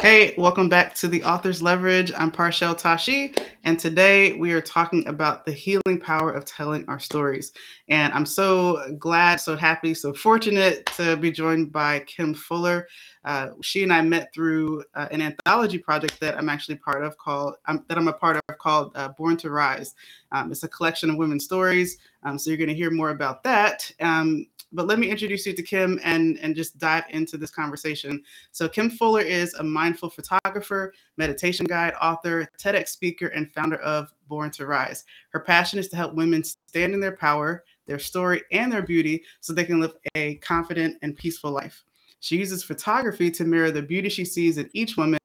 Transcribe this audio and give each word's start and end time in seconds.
Hey, 0.00 0.32
welcome 0.38 0.70
back 0.70 0.94
to 0.94 1.08
the 1.08 1.22
Author's 1.24 1.60
Leverage. 1.60 2.10
I'm 2.16 2.30
Parshell 2.30 2.74
Tashi, 2.74 3.34
and 3.64 3.78
today 3.78 4.32
we 4.32 4.52
are 4.52 4.62
talking 4.62 5.06
about 5.06 5.44
the 5.44 5.52
healing 5.52 6.00
power 6.00 6.32
of 6.32 6.46
telling 6.46 6.88
our 6.88 6.98
stories. 6.98 7.52
And 7.90 8.10
I'm 8.14 8.24
so 8.24 8.96
glad, 8.98 9.42
so 9.42 9.58
happy, 9.58 9.92
so 9.92 10.14
fortunate 10.14 10.86
to 10.96 11.18
be 11.18 11.30
joined 11.30 11.70
by 11.70 11.98
Kim 12.00 12.32
Fuller. 12.32 12.88
Uh, 13.24 13.50
she 13.62 13.82
and 13.82 13.92
I 13.92 14.00
met 14.02 14.32
through 14.32 14.84
uh, 14.94 15.08
an 15.10 15.20
anthology 15.20 15.78
project 15.78 16.18
that 16.20 16.36
I'm 16.38 16.48
actually 16.48 16.76
part 16.76 17.04
of 17.04 17.18
called 17.18 17.56
um, 17.66 17.84
that 17.88 17.98
I'm 17.98 18.08
a 18.08 18.12
part 18.12 18.36
of 18.36 18.58
called 18.58 18.92
uh, 18.94 19.08
Born 19.08 19.36
to 19.38 19.50
Rise. 19.50 19.94
Um, 20.32 20.50
it's 20.50 20.62
a 20.62 20.68
collection 20.68 21.10
of 21.10 21.16
women's 21.16 21.44
stories. 21.44 21.98
Um, 22.22 22.38
so 22.38 22.50
you're 22.50 22.56
going 22.56 22.68
to 22.68 22.74
hear 22.74 22.90
more 22.90 23.10
about 23.10 23.42
that. 23.44 23.90
Um, 24.00 24.46
but 24.72 24.86
let 24.86 24.98
me 24.98 25.10
introduce 25.10 25.46
you 25.46 25.52
to 25.52 25.62
Kim 25.62 25.98
and, 26.04 26.38
and 26.38 26.54
just 26.54 26.78
dive 26.78 27.04
into 27.10 27.36
this 27.36 27.50
conversation. 27.50 28.22
So, 28.52 28.68
Kim 28.68 28.88
Fuller 28.88 29.20
is 29.20 29.54
a 29.54 29.64
mindful 29.64 30.10
photographer, 30.10 30.94
meditation 31.16 31.66
guide, 31.66 31.94
author, 32.00 32.48
TEDx 32.56 32.88
speaker, 32.88 33.28
and 33.28 33.52
founder 33.52 33.78
of 33.78 34.12
Born 34.28 34.50
to 34.52 34.66
Rise. 34.66 35.04
Her 35.30 35.40
passion 35.40 35.78
is 35.78 35.88
to 35.88 35.96
help 35.96 36.14
women 36.14 36.44
stand 36.44 36.94
in 36.94 37.00
their 37.00 37.16
power, 37.16 37.64
their 37.86 37.98
story, 37.98 38.42
and 38.52 38.72
their 38.72 38.82
beauty 38.82 39.24
so 39.40 39.52
they 39.52 39.64
can 39.64 39.80
live 39.80 39.94
a 40.14 40.36
confident 40.36 40.98
and 41.02 41.16
peaceful 41.16 41.50
life. 41.50 41.84
She 42.20 42.36
uses 42.36 42.62
photography 42.62 43.30
to 43.32 43.44
mirror 43.44 43.70
the 43.70 43.82
beauty 43.82 44.08
she 44.08 44.24
sees 44.24 44.58
in 44.58 44.70
each 44.72 44.96
woman, 44.96 45.18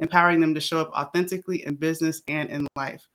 empowering 0.00 0.40
them 0.40 0.54
to 0.54 0.60
show 0.60 0.80
up 0.80 0.90
authentically 0.90 1.64
in 1.64 1.76
business 1.76 2.22
and 2.28 2.50
in 2.50 2.66
life. 2.76 3.06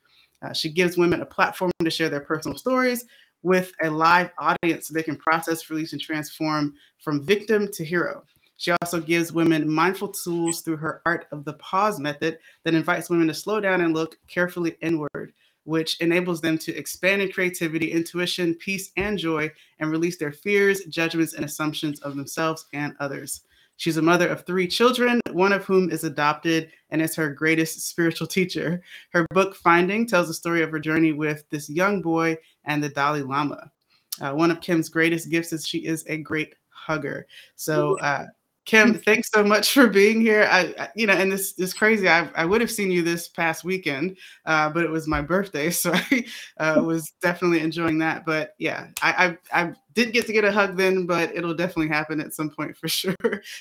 Uh, 0.41 0.53
she 0.53 0.69
gives 0.69 0.97
women 0.97 1.21
a 1.21 1.25
platform 1.25 1.71
to 1.83 1.89
share 1.89 2.09
their 2.09 2.21
personal 2.21 2.57
stories, 2.57 3.05
with 3.45 3.71
a 3.83 3.89
live 3.89 4.31
audience 4.39 4.87
so 4.87 4.93
they 4.93 5.03
can 5.03 5.15
process, 5.15 5.69
release, 5.69 5.93
and 5.93 6.01
transform 6.01 6.73
from 6.99 7.23
victim 7.23 7.69
to 7.71 7.85
hero. 7.85 8.23
She 8.57 8.71
also 8.81 8.99
gives 8.99 9.31
women 9.31 9.71
mindful 9.71 10.07
tools 10.07 10.61
through 10.61 10.77
her 10.77 11.03
Art 11.05 11.27
of 11.31 11.45
the 11.45 11.53
Pause 11.53 11.99
method 11.99 12.39
that 12.63 12.73
invites 12.73 13.09
women 13.09 13.27
to 13.27 13.35
slow 13.35 13.59
down 13.59 13.81
and 13.81 13.93
look 13.93 14.17
carefully 14.27 14.75
inward, 14.81 15.33
which 15.65 15.99
enables 15.99 16.41
them 16.41 16.57
to 16.59 16.75
expand 16.75 17.21
in 17.21 17.31
creativity, 17.31 17.91
intuition, 17.91 18.55
peace, 18.55 18.91
and 18.97 19.17
joy, 19.17 19.51
and 19.79 19.91
release 19.91 20.17
their 20.17 20.31
fears, 20.31 20.85
judgments, 20.85 21.33
and 21.33 21.43
assumptions 21.43 21.99
of 22.01 22.15
themselves 22.15 22.65
and 22.73 22.95
others. 22.99 23.41
She's 23.77 23.97
a 23.97 24.01
mother 24.01 24.29
of 24.29 24.45
three 24.45 24.67
children, 24.67 25.19
one 25.31 25.51
of 25.51 25.65
whom 25.65 25.89
is 25.89 26.05
adopted 26.05 26.71
and 26.91 27.01
is 27.01 27.15
her 27.15 27.29
greatest 27.33 27.81
spiritual 27.81 28.27
teacher. 28.27 28.81
Her 29.11 29.25
book, 29.31 29.55
Finding, 29.55 30.07
tells 30.07 30.27
the 30.27 30.33
story 30.33 30.61
of 30.61 30.71
her 30.71 30.79
journey 30.79 31.11
with 31.11 31.43
this 31.49 31.69
young 31.69 32.01
boy 32.01 32.37
and 32.63 32.81
the 32.81 32.89
Dalai 32.89 33.21
Lama. 33.21 33.71
Uh, 34.21 34.31
one 34.31 34.49
of 34.49 34.61
Kim's 34.61 34.87
greatest 34.87 35.29
gifts 35.29 35.51
is 35.51 35.67
she 35.67 35.79
is 35.79 36.05
a 36.07 36.17
great 36.17 36.55
hugger. 36.69 37.27
So, 37.55 37.99
uh, 37.99 38.27
Kim, 38.65 38.93
thanks 39.05 39.29
so 39.33 39.43
much 39.43 39.71
for 39.71 39.87
being 39.87 40.19
here. 40.19 40.47
I, 40.49 40.73
I 40.77 40.89
you 40.95 41.07
know, 41.07 41.13
and 41.13 41.31
this 41.31 41.57
is 41.57 41.73
crazy. 41.73 42.09
I, 42.09 42.29
I 42.35 42.45
would 42.45 42.61
have 42.61 42.71
seen 42.71 42.91
you 42.91 43.03
this 43.03 43.27
past 43.27 43.63
weekend, 43.63 44.17
uh, 44.45 44.69
but 44.69 44.83
it 44.83 44.89
was 44.89 45.07
my 45.07 45.21
birthday, 45.21 45.69
so 45.71 45.93
I 45.93 46.25
uh, 46.57 46.81
was 46.85 47.11
definitely 47.21 47.59
enjoying 47.59 47.99
that. 47.99 48.25
But 48.25 48.55
yeah, 48.57 48.87
I, 49.01 49.37
I 49.53 49.63
I 49.63 49.73
did 49.93 50.13
get 50.13 50.25
to 50.27 50.33
get 50.33 50.43
a 50.43 50.51
hug 50.51 50.77
then, 50.77 51.05
but 51.05 51.33
it'll 51.35 51.55
definitely 51.55 51.89
happen 51.89 52.19
at 52.19 52.33
some 52.33 52.49
point 52.49 52.75
for 52.75 52.87
sure. 52.87 53.15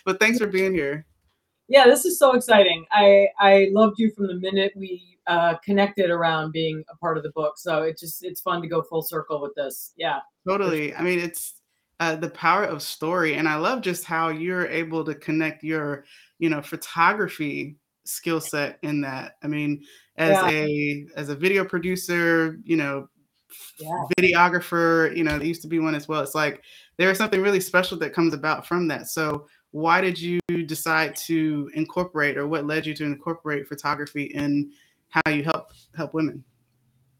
but 0.05 0.19
thanks 0.19 0.39
for 0.39 0.47
being 0.47 0.73
here. 0.73 1.07
Yeah, 1.69 1.87
this 1.87 2.05
is 2.05 2.19
so 2.19 2.35
exciting. 2.35 2.85
I 2.91 3.29
I 3.39 3.69
loved 3.73 3.99
you 3.99 4.11
from 4.11 4.27
the 4.27 4.35
minute 4.35 4.73
we 4.75 5.19
uh, 5.27 5.57
connected 5.65 6.11
around 6.11 6.53
being 6.53 6.85
a 6.91 6.97
part 6.97 7.17
of 7.17 7.23
the 7.23 7.31
book. 7.31 7.59
So 7.59 7.83
it 7.83 7.99
just 7.99 8.25
it's 8.25 8.41
fun 8.41 8.61
to 8.63 8.69
go 8.69 8.83
full 8.83 9.03
circle 9.03 9.41
with 9.41 9.55
this. 9.55 9.93
Yeah, 9.97 10.21
totally. 10.47 10.95
I 10.95 11.03
mean, 11.03 11.19
it's 11.19 11.55
uh, 12.05 12.17
the 12.17 12.29
power 12.31 12.65
of 12.65 12.83
story 12.83 13.35
and 13.35 13.49
i 13.49 13.57
love 13.57 13.81
just 13.81 14.05
how 14.05 14.29
you're 14.29 14.67
able 14.67 15.03
to 15.03 15.15
connect 15.15 15.65
your 15.65 16.05
you 16.39 16.51
know 16.51 16.61
photography 16.61 17.77
skill 18.05 18.43
set 18.43 18.79
in 18.83 19.01
that 19.01 19.37
i 19.43 19.47
mean 19.47 19.83
as 20.19 20.33
yeah. 20.33 20.51
a 20.51 21.07
as 21.17 21.31
a 21.31 21.35
video 21.35 21.65
producer 21.65 22.59
you 22.63 22.77
know 22.77 23.09
yeah. 23.79 24.05
videographer 24.19 25.17
you 25.17 25.25
know 25.25 25.39
there 25.39 25.47
used 25.47 25.63
to 25.63 25.69
be 25.69 25.79
one 25.79 25.95
as 25.95 26.07
well 26.07 26.21
it's 26.21 26.35
like 26.35 26.63
there's 26.99 27.17
something 27.17 27.41
really 27.41 27.61
special 27.61 27.99
that 27.99 28.13
comes 28.13 28.35
about 28.35 28.67
from 28.67 28.87
that 28.87 29.09
so 29.09 29.47
why 29.71 30.03
did 30.03 30.21
you 30.21 30.41
decide 30.67 31.17
to 31.17 31.71
incorporate 31.75 32.37
or 32.37 32.47
what 32.47 32.67
led 32.67 32.85
you 32.85 32.95
to 32.95 33.05
incorporate 33.05 33.67
photography 33.67 34.25
in 34.25 34.71
how 35.09 35.31
you 35.31 35.43
help 35.43 35.69
help 35.97 36.13
women 36.13 36.45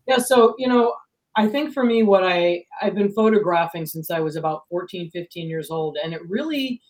yeah 0.07 0.19
so 0.19 0.55
you 0.59 0.69
know 0.69 0.95
I 1.37 1.49
think 1.49 1.73
for 1.73 1.85
me, 1.85 2.03
what 2.03 2.25
I 2.25 2.65
I've 2.81 2.95
been 2.95 3.13
photographing 3.13 3.87
since 3.87 4.11
I 4.11 4.21
was 4.21 4.37
about 4.37 4.63
14, 4.71 5.11
15 5.11 5.49
years 5.49 5.71
old, 5.71 5.97
and 6.03 6.15
it 6.15 6.21
really, 6.29 6.81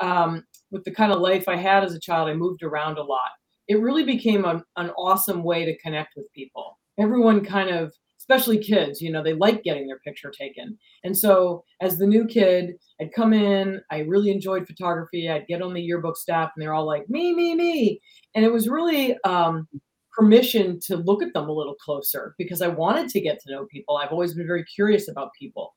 um, 0.00 0.44
with 0.70 0.84
the 0.84 0.90
kind 0.90 1.12
of 1.12 1.20
life 1.20 1.48
I 1.48 1.56
had 1.56 1.84
as 1.84 1.94
a 1.94 2.00
child, 2.00 2.28
I 2.28 2.34
moved 2.34 2.62
around 2.62 2.98
a 2.98 3.02
lot. 3.02 3.30
It 3.68 3.80
really 3.80 4.04
became 4.04 4.44
a, 4.44 4.62
an 4.76 4.90
awesome 4.90 5.44
way 5.44 5.64
to 5.64 5.78
connect 5.78 6.14
with 6.16 6.26
people. 6.34 6.78
Everyone 6.98 7.44
kind 7.44 7.70
of, 7.70 7.92
especially 8.18 8.58
kids, 8.58 9.00
you 9.00 9.12
know, 9.12 9.22
they 9.22 9.34
like 9.34 9.62
getting 9.62 9.86
their 9.86 10.00
picture 10.00 10.32
taken. 10.36 10.76
And 11.04 11.16
so, 11.16 11.64
as 11.80 11.96
the 11.96 12.06
new 12.06 12.26
kid, 12.26 12.74
I'd 13.00 13.12
come 13.12 13.32
in. 13.32 13.80
I 13.92 14.00
really 14.00 14.30
enjoyed 14.30 14.66
photography. 14.66 15.30
I'd 15.30 15.46
get 15.46 15.62
on 15.62 15.74
the 15.74 15.82
yearbook 15.82 16.16
staff, 16.16 16.50
and 16.56 16.62
they're 16.62 16.74
all 16.74 16.86
like, 16.86 17.08
"Me, 17.08 17.32
me, 17.34 17.54
me," 17.54 18.00
and 18.34 18.44
it 18.44 18.52
was 18.52 18.68
really 18.68 19.16
um, 19.24 19.68
permission 20.12 20.78
to 20.86 20.96
look 20.96 21.22
at 21.22 21.32
them 21.32 21.48
a 21.48 21.52
little 21.52 21.74
closer 21.74 22.34
because 22.38 22.62
I 22.62 22.68
wanted 22.68 23.08
to 23.10 23.20
get 23.20 23.40
to 23.40 23.52
know 23.52 23.66
people. 23.66 23.96
I've 23.96 24.12
always 24.12 24.34
been 24.34 24.46
very 24.46 24.64
curious 24.64 25.08
about 25.08 25.30
people. 25.38 25.72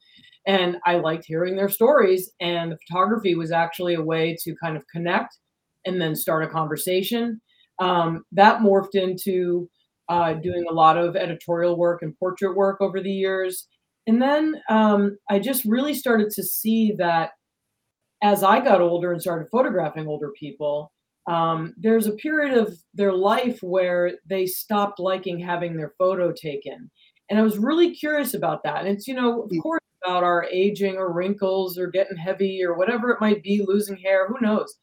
And 0.46 0.78
I 0.86 0.98
liked 0.98 1.26
hearing 1.26 1.56
their 1.56 1.70
stories. 1.70 2.32
And 2.40 2.72
the 2.72 2.78
photography 2.88 3.36
was 3.36 3.52
actually 3.52 3.96
a 3.96 4.02
way 4.02 4.38
to 4.44 4.56
kind 4.62 4.78
of 4.78 4.84
connect 4.92 5.38
and 5.86 6.02
then 6.02 6.16
start 6.16 6.44
a 6.44 6.48
conversation. 6.48 7.42
Um, 7.80 8.24
that 8.32 8.60
morphed 8.60 8.96
into 8.96 9.70
uh, 10.10 10.34
doing 10.34 10.66
a 10.70 10.74
lot 10.74 10.98
of 10.98 11.16
editorial 11.16 11.78
work 11.78 12.02
and 12.02 12.18
portrait 12.18 12.56
work 12.56 12.80
over 12.80 13.02
the 13.02 13.12
years. 13.12 13.68
And 14.08 14.22
then 14.22 14.62
um, 14.70 15.18
I 15.30 15.40
just 15.40 15.66
really 15.66 15.94
started 15.94 16.30
to 16.32 16.44
see 16.44 16.94
that 16.98 17.32
as 18.22 18.44
I 18.44 18.60
got 18.60 18.82
older 18.82 19.12
and 19.12 19.22
started 19.22 19.48
photographing 19.52 20.08
older 20.08 20.32
people, 20.40 20.92
um, 21.28 21.74
there's 21.78 22.08
a 22.08 22.14
period 22.14 22.58
of 22.58 22.78
their 22.94 23.14
life 23.14 23.60
where 23.62 24.14
they 24.28 24.46
stopped 24.46 25.00
liking 25.00 25.40
having 25.40 25.76
their 25.76 25.94
photo 25.98 26.32
taken. 26.32 26.90
And 27.30 27.40
I 27.40 27.42
was 27.42 27.58
really 27.58 27.96
curious 27.96 28.36
about 28.36 28.64
that. 28.64 28.86
And 28.86 28.88
it's, 28.88 29.08
you 29.08 29.16
know, 29.16 29.44
of 29.44 29.50
mm. 29.50 29.62
course, 29.62 29.82
about 30.06 30.24
our 30.24 30.44
aging 30.52 30.98
or 30.98 31.12
wrinkles 31.12 31.78
or 31.78 31.88
getting 31.88 32.18
heavy 32.18 32.64
or 32.64 32.78
whatever 32.78 33.10
it 33.10 33.22
might 33.22 33.42
be, 33.42 33.66
losing 33.66 33.98
hair, 33.98 34.28
who 34.28 34.40
knows. 34.40 34.76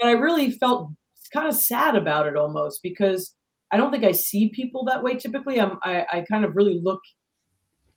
And 0.00 0.08
I 0.08 0.12
really 0.12 0.52
felt 0.52 0.90
kind 1.32 1.48
of 1.48 1.54
sad 1.54 1.96
about 1.96 2.26
it 2.26 2.36
almost 2.36 2.80
because 2.82 3.34
I 3.72 3.76
don't 3.76 3.90
think 3.90 4.04
I 4.04 4.12
see 4.12 4.50
people 4.50 4.84
that 4.84 5.02
way 5.02 5.16
typically. 5.16 5.60
I'm, 5.60 5.78
I, 5.82 6.06
I 6.12 6.24
kind 6.30 6.44
of 6.44 6.54
really 6.54 6.80
look 6.82 7.00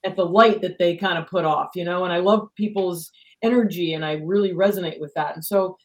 at 0.04 0.16
the 0.16 0.26
light 0.26 0.62
that 0.62 0.80
they 0.80 0.96
kind 0.96 1.18
of 1.18 1.28
put 1.28 1.46
off, 1.46 1.70
you 1.76 1.84
know, 1.84 2.04
and 2.04 2.14
I 2.14 2.18
love 2.18 2.48
people's 2.56 3.12
energy 3.44 3.94
and 3.94 4.06
I 4.06 4.14
really 4.24 4.54
resonate 4.54 5.00
with 5.00 5.14
that. 5.16 5.36
And 5.36 5.44
so 5.44 5.78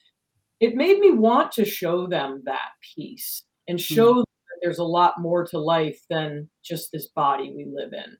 it 0.60 0.74
made 0.74 0.98
me 0.98 1.10
want 1.10 1.50
to 1.52 1.64
show 1.64 2.06
them 2.06 2.42
that 2.44 2.70
piece 2.94 3.42
and 3.68 3.78
hmm. 3.78 3.94
show 3.94 4.14
mm. 4.14 4.24
that 4.24 4.58
there's 4.62 4.78
a 4.78 4.84
lot 4.84 5.20
more 5.20 5.46
to 5.46 5.58
life 5.58 6.00
than 6.10 6.48
just 6.62 6.92
this 6.92 7.08
body 7.08 7.52
we 7.56 7.66
live 7.66 7.92
in. 7.92 8.16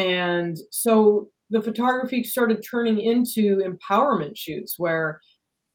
And 0.00 0.56
so 0.70 1.28
the 1.50 1.62
photography 1.62 2.24
started 2.24 2.64
turning 2.68 3.00
into 3.00 3.58
empowerment 3.58 4.36
shoots 4.36 4.78
where 4.78 5.20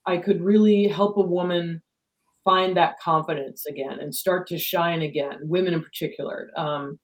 I 0.06 0.18
could 0.18 0.42
really 0.42 0.88
help 0.88 1.18
a 1.18 1.22
woman 1.22 1.81
find 2.44 2.76
that 2.76 3.00
confidence 3.00 3.66
again 3.68 4.00
and 4.00 4.14
start 4.14 4.47
to 4.47 4.58
shine 4.58 5.03
again, 5.03 5.38
women 5.44 5.74
in 5.74 5.84
particular. 5.84 6.50
Um, 6.58 7.00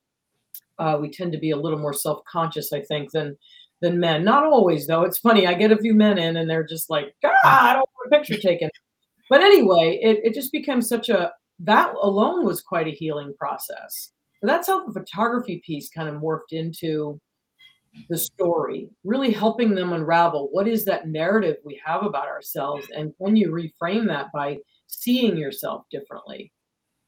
uh, 0.79 0.97
we 0.99 1.09
tend 1.09 1.31
to 1.31 1.37
be 1.37 1.51
a 1.51 1.57
little 1.57 1.79
more 1.79 1.93
self-conscious, 1.93 2.73
I 2.73 2.81
think, 2.81 3.11
than 3.11 3.37
than 3.81 3.99
men. 3.99 4.23
Not 4.23 4.43
always, 4.43 4.87
though. 4.87 5.03
It's 5.03 5.19
funny. 5.19 5.45
I 5.45 5.53
get 5.53 5.72
a 5.72 5.77
few 5.77 5.93
men 5.93 6.17
in, 6.17 6.37
and 6.37 6.49
they're 6.49 6.66
just 6.66 6.89
like, 6.89 7.13
"God, 7.22 7.33
I 7.43 7.73
don't 7.73 7.89
want 7.95 8.13
a 8.13 8.17
picture 8.17 8.37
taken." 8.41 8.69
But 9.29 9.41
anyway, 9.41 9.99
it, 10.01 10.19
it 10.23 10.33
just 10.33 10.51
became 10.51 10.81
such 10.81 11.09
a 11.09 11.31
that 11.59 11.93
alone 12.01 12.45
was 12.45 12.61
quite 12.61 12.87
a 12.87 12.91
healing 12.91 13.33
process. 13.39 14.11
So 14.41 14.47
that's 14.47 14.67
how 14.67 14.85
the 14.85 14.93
photography 14.93 15.61
piece 15.66 15.89
kind 15.89 16.09
of 16.09 16.22
morphed 16.22 16.51
into 16.51 17.19
the 18.09 18.17
story, 18.17 18.89
really 19.03 19.31
helping 19.31 19.73
them 19.73 19.93
unravel 19.93 20.49
what 20.51 20.67
is 20.67 20.85
that 20.85 21.07
narrative 21.07 21.55
we 21.63 21.79
have 21.83 22.03
about 22.03 22.27
ourselves, 22.27 22.85
and 22.95 23.13
can 23.17 23.35
you 23.35 23.49
reframe 23.49 24.07
that 24.07 24.27
by 24.33 24.57
seeing 24.87 25.37
yourself 25.37 25.85
differently? 25.91 26.51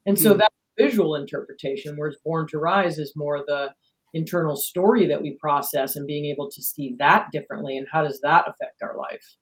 And 0.05 0.17
so 0.17 0.33
mm. 0.33 0.37
that 0.39 0.51
visual 0.77 1.15
interpretation, 1.15 1.95
whereas 1.97 2.15
Born 2.23 2.47
to 2.47 2.59
Rise 2.59 2.99
is 2.99 3.13
more 3.15 3.43
the 3.45 3.73
internal 4.13 4.55
story 4.55 5.05
that 5.07 5.21
we 5.21 5.37
process 5.41 5.95
and 5.95 6.07
being 6.07 6.25
able 6.25 6.49
to 6.49 6.61
see 6.61 6.95
that 6.99 7.27
differently, 7.31 7.77
and 7.77 7.87
how 7.91 8.03
does 8.03 8.21
that 8.21 8.45
affect 8.47 8.81
our 8.81 8.97
life? 8.97 9.35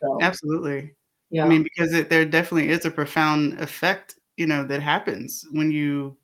So, 0.00 0.18
Absolutely. 0.20 0.94
Yeah. 1.32 1.44
I 1.44 1.48
mean, 1.48 1.62
because 1.62 1.92
it, 1.94 2.10
there 2.10 2.24
definitely 2.24 2.68
is 2.68 2.84
a 2.84 2.90
profound 2.90 3.58
effect, 3.58 4.16
you 4.36 4.46
know, 4.46 4.64
that 4.64 4.82
happens 4.82 5.44
when 5.50 5.72
you 5.72 6.16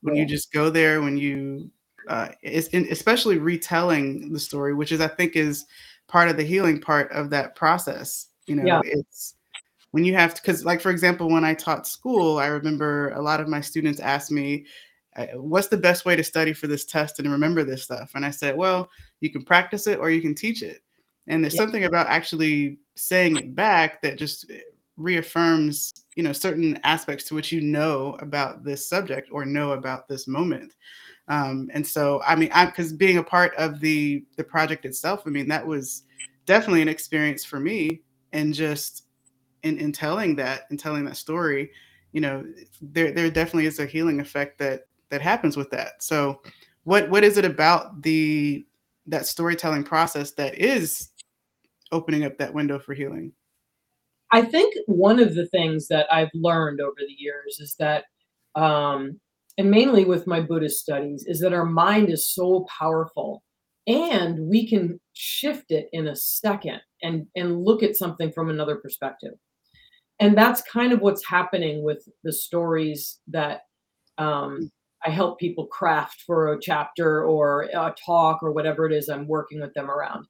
when 0.00 0.16
yeah. 0.16 0.22
you 0.22 0.28
just 0.28 0.52
go 0.52 0.70
there, 0.70 1.02
when 1.02 1.16
you 1.16 1.70
uh, 2.08 2.28
it's 2.42 2.68
in, 2.68 2.88
especially 2.90 3.38
retelling 3.38 4.32
the 4.32 4.40
story, 4.40 4.74
which 4.74 4.90
is 4.90 5.00
I 5.00 5.08
think 5.08 5.36
is 5.36 5.66
part 6.08 6.28
of 6.28 6.36
the 6.36 6.42
healing 6.42 6.80
part 6.80 7.12
of 7.12 7.30
that 7.30 7.54
process. 7.54 8.28
You 8.46 8.56
know, 8.56 8.64
yeah. 8.64 8.80
it's 8.84 9.34
when 9.94 10.04
you 10.04 10.14
have 10.14 10.34
to 10.34 10.42
because 10.42 10.64
like 10.64 10.80
for 10.80 10.90
example 10.90 11.30
when 11.30 11.44
i 11.44 11.54
taught 11.54 11.86
school 11.86 12.40
i 12.40 12.46
remember 12.46 13.10
a 13.10 13.22
lot 13.22 13.40
of 13.40 13.46
my 13.46 13.60
students 13.60 14.00
asked 14.00 14.32
me 14.32 14.66
what's 15.34 15.68
the 15.68 15.76
best 15.76 16.04
way 16.04 16.16
to 16.16 16.24
study 16.24 16.52
for 16.52 16.66
this 16.66 16.84
test 16.84 17.20
and 17.20 17.30
remember 17.30 17.62
this 17.62 17.84
stuff 17.84 18.10
and 18.16 18.26
i 18.26 18.30
said 18.30 18.56
well 18.56 18.90
you 19.20 19.30
can 19.30 19.44
practice 19.44 19.86
it 19.86 20.00
or 20.00 20.10
you 20.10 20.20
can 20.20 20.34
teach 20.34 20.64
it 20.64 20.82
and 21.28 21.44
there's 21.44 21.54
yeah. 21.54 21.60
something 21.60 21.84
about 21.84 22.08
actually 22.08 22.76
saying 22.96 23.36
it 23.36 23.54
back 23.54 24.00
that 24.02 24.18
just 24.18 24.50
eh, 24.50 24.60
reaffirms 24.96 25.92
you 26.14 26.22
know 26.22 26.32
certain 26.32 26.78
aspects 26.84 27.24
to 27.24 27.34
which 27.34 27.50
you 27.50 27.60
know 27.60 28.16
about 28.20 28.62
this 28.62 28.88
subject 28.88 29.28
or 29.32 29.44
know 29.44 29.72
about 29.72 30.08
this 30.08 30.28
moment. 30.28 30.72
Um, 31.26 31.70
and 31.72 31.86
so 31.86 32.20
i 32.26 32.36
mean 32.36 32.50
i 32.52 32.66
because 32.66 32.92
being 32.92 33.16
a 33.16 33.22
part 33.22 33.54
of 33.56 33.80
the 33.80 34.26
the 34.36 34.44
project 34.44 34.84
itself 34.84 35.22
i 35.24 35.30
mean 35.30 35.48
that 35.48 35.66
was 35.66 36.02
definitely 36.44 36.82
an 36.82 36.88
experience 36.88 37.46
for 37.46 37.58
me 37.58 38.02
and 38.34 38.52
just 38.52 39.04
in, 39.62 39.78
in 39.78 39.90
telling 39.90 40.36
that 40.36 40.64
and 40.68 40.78
telling 40.78 41.02
that 41.06 41.16
story 41.16 41.70
you 42.12 42.20
know 42.20 42.44
there 42.82 43.10
there 43.10 43.30
definitely 43.30 43.64
is 43.64 43.78
a 43.78 43.86
healing 43.86 44.20
effect 44.20 44.58
that 44.58 44.82
that 45.10 45.22
happens 45.22 45.56
with 45.56 45.70
that. 45.70 46.02
So 46.02 46.40
what 46.84 47.08
what 47.08 47.24
is 47.24 47.38
it 47.38 47.44
about 47.44 48.02
the 48.02 48.66
that 49.06 49.26
storytelling 49.26 49.84
process 49.84 50.32
that 50.32 50.56
is 50.56 51.10
opening 51.92 52.24
up 52.24 52.38
that 52.38 52.54
window 52.54 52.78
for 52.78 52.94
healing? 52.94 53.32
I 54.32 54.42
think 54.42 54.74
one 54.86 55.20
of 55.20 55.34
the 55.34 55.46
things 55.46 55.86
that 55.88 56.12
i've 56.12 56.30
learned 56.34 56.80
over 56.80 56.96
the 56.98 57.14
years 57.16 57.60
is 57.60 57.76
that 57.78 58.04
um 58.56 59.20
and 59.58 59.70
mainly 59.70 60.04
with 60.04 60.26
my 60.26 60.40
buddhist 60.40 60.80
studies 60.80 61.24
is 61.26 61.38
that 61.40 61.52
our 61.52 61.64
mind 61.64 62.10
is 62.10 62.34
so 62.34 62.66
powerful 62.78 63.44
and 63.86 64.38
we 64.48 64.66
can 64.66 64.98
shift 65.12 65.70
it 65.70 65.88
in 65.92 66.08
a 66.08 66.16
second 66.16 66.80
and 67.02 67.26
and 67.36 67.62
look 67.64 67.82
at 67.82 67.96
something 67.96 68.32
from 68.32 68.50
another 68.50 68.76
perspective. 68.76 69.34
And 70.20 70.38
that's 70.38 70.62
kind 70.62 70.92
of 70.92 71.00
what's 71.00 71.26
happening 71.26 71.82
with 71.82 72.08
the 72.22 72.32
stories 72.32 73.18
that 73.28 73.62
um, 74.16 74.70
I 75.04 75.10
help 75.10 75.38
people 75.38 75.66
craft 75.66 76.22
for 76.24 76.52
a 76.52 76.60
chapter 76.60 77.24
or 77.24 77.62
a 77.62 77.94
talk 78.04 78.42
or 78.42 78.52
whatever 78.52 78.86
it 78.86 78.92
is 78.92 79.08
I'm 79.08 79.26
working 79.26 79.60
with 79.60 79.74
them 79.74 79.90
around 79.90 80.26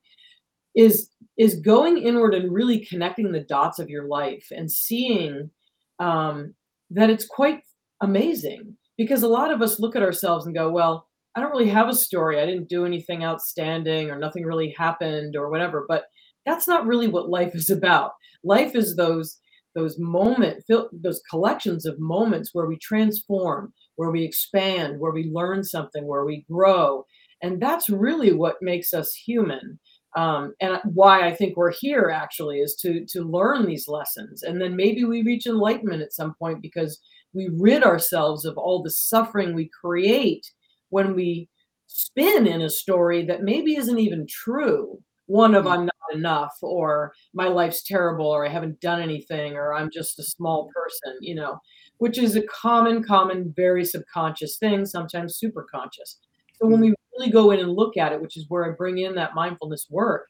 is 0.74 1.10
is 1.36 1.56
going 1.56 1.98
inward 1.98 2.34
and 2.34 2.52
really 2.52 2.84
connecting 2.84 3.32
the 3.32 3.40
dots 3.40 3.78
of 3.78 3.90
your 3.90 4.06
life 4.06 4.46
and 4.52 4.70
seeing 4.70 5.50
um, 5.98 6.54
that 6.90 7.10
it's 7.10 7.26
quite 7.26 7.60
amazing. 8.00 8.76
Because 8.96 9.24
a 9.24 9.28
lot 9.28 9.50
of 9.50 9.60
us 9.60 9.80
look 9.80 9.96
at 9.96 10.02
ourselves 10.02 10.46
and 10.46 10.54
go 10.54 10.70
well 10.70 11.08
I 11.34 11.40
don't 11.40 11.50
really 11.50 11.68
have 11.68 11.88
a 11.88 11.94
story. 11.94 12.40
I 12.40 12.46
didn't 12.46 12.68
do 12.68 12.84
anything 12.84 13.24
outstanding 13.24 14.10
or 14.10 14.18
nothing 14.18 14.44
really 14.44 14.74
happened 14.78 15.34
or 15.36 15.50
whatever. 15.50 15.84
But 15.88 16.04
that's 16.46 16.68
not 16.68 16.86
really 16.86 17.08
what 17.08 17.28
life 17.28 17.54
is 17.54 17.70
about. 17.70 18.12
Life 18.44 18.74
is 18.74 18.96
those 18.96 19.38
those 19.74 19.98
moment 19.98 20.62
those 20.68 21.20
collections 21.28 21.84
of 21.84 21.98
moments 21.98 22.50
where 22.52 22.66
we 22.66 22.78
transform 22.78 23.72
where 23.96 24.12
we 24.12 24.22
expand 24.22 25.00
where 25.00 25.10
we 25.10 25.28
learn 25.32 25.64
something 25.64 26.06
where 26.06 26.24
we 26.24 26.44
grow. 26.48 27.04
And 27.42 27.60
that's 27.60 27.88
really 27.88 28.32
what 28.32 28.62
makes 28.62 28.94
us 28.94 29.12
human 29.12 29.80
um, 30.16 30.54
and 30.60 30.78
why 30.84 31.26
i 31.26 31.34
think 31.34 31.56
we're 31.56 31.72
here 31.72 32.10
actually 32.14 32.58
is 32.58 32.74
to 32.74 33.04
to 33.06 33.22
learn 33.22 33.66
these 33.66 33.88
lessons 33.88 34.42
and 34.42 34.60
then 34.60 34.76
maybe 34.76 35.04
we 35.04 35.22
reach 35.22 35.46
enlightenment 35.46 36.02
at 36.02 36.12
some 36.12 36.34
point 36.34 36.60
because 36.62 37.00
we 37.32 37.48
rid 37.52 37.82
ourselves 37.82 38.44
of 38.44 38.56
all 38.56 38.82
the 38.82 38.90
suffering 38.90 39.54
we 39.54 39.68
create 39.80 40.50
when 40.90 41.14
we 41.14 41.48
spin 41.86 42.46
in 42.46 42.62
a 42.62 42.70
story 42.70 43.24
that 43.24 43.42
maybe 43.42 43.76
isn't 43.76 43.98
even 43.98 44.26
true 44.28 44.98
one 45.26 45.54
of 45.54 45.64
mm. 45.64 45.72
i'm 45.72 45.84
not 45.86 45.94
enough 46.14 46.54
or 46.62 47.12
my 47.34 47.48
life's 47.48 47.82
terrible 47.82 48.26
or 48.26 48.46
I 48.46 48.50
haven't 48.50 48.80
done 48.80 49.00
anything 49.00 49.54
or 49.54 49.74
I'm 49.74 49.90
just 49.90 50.18
a 50.18 50.22
small 50.22 50.70
person, 50.74 51.18
you 51.20 51.34
know, 51.34 51.58
which 51.98 52.18
is 52.18 52.36
a 52.36 52.42
common, 52.42 53.02
common, 53.02 53.52
very 53.56 53.84
subconscious 53.84 54.56
thing, 54.58 54.86
sometimes 54.86 55.36
super 55.36 55.66
conscious. 55.72 56.18
So 56.54 56.68
when 56.68 56.80
mm. 56.80 56.82
we 56.82 56.94
really 57.16 57.30
go 57.30 57.50
in 57.50 57.60
and 57.60 57.72
look 57.72 57.96
at 57.96 58.12
it, 58.12 58.20
which 58.20 58.36
is 58.36 58.46
where 58.48 58.64
I 58.64 58.74
bring 58.74 58.98
in 58.98 59.14
that 59.14 59.34
mindfulness 59.34 59.86
work 59.90 60.28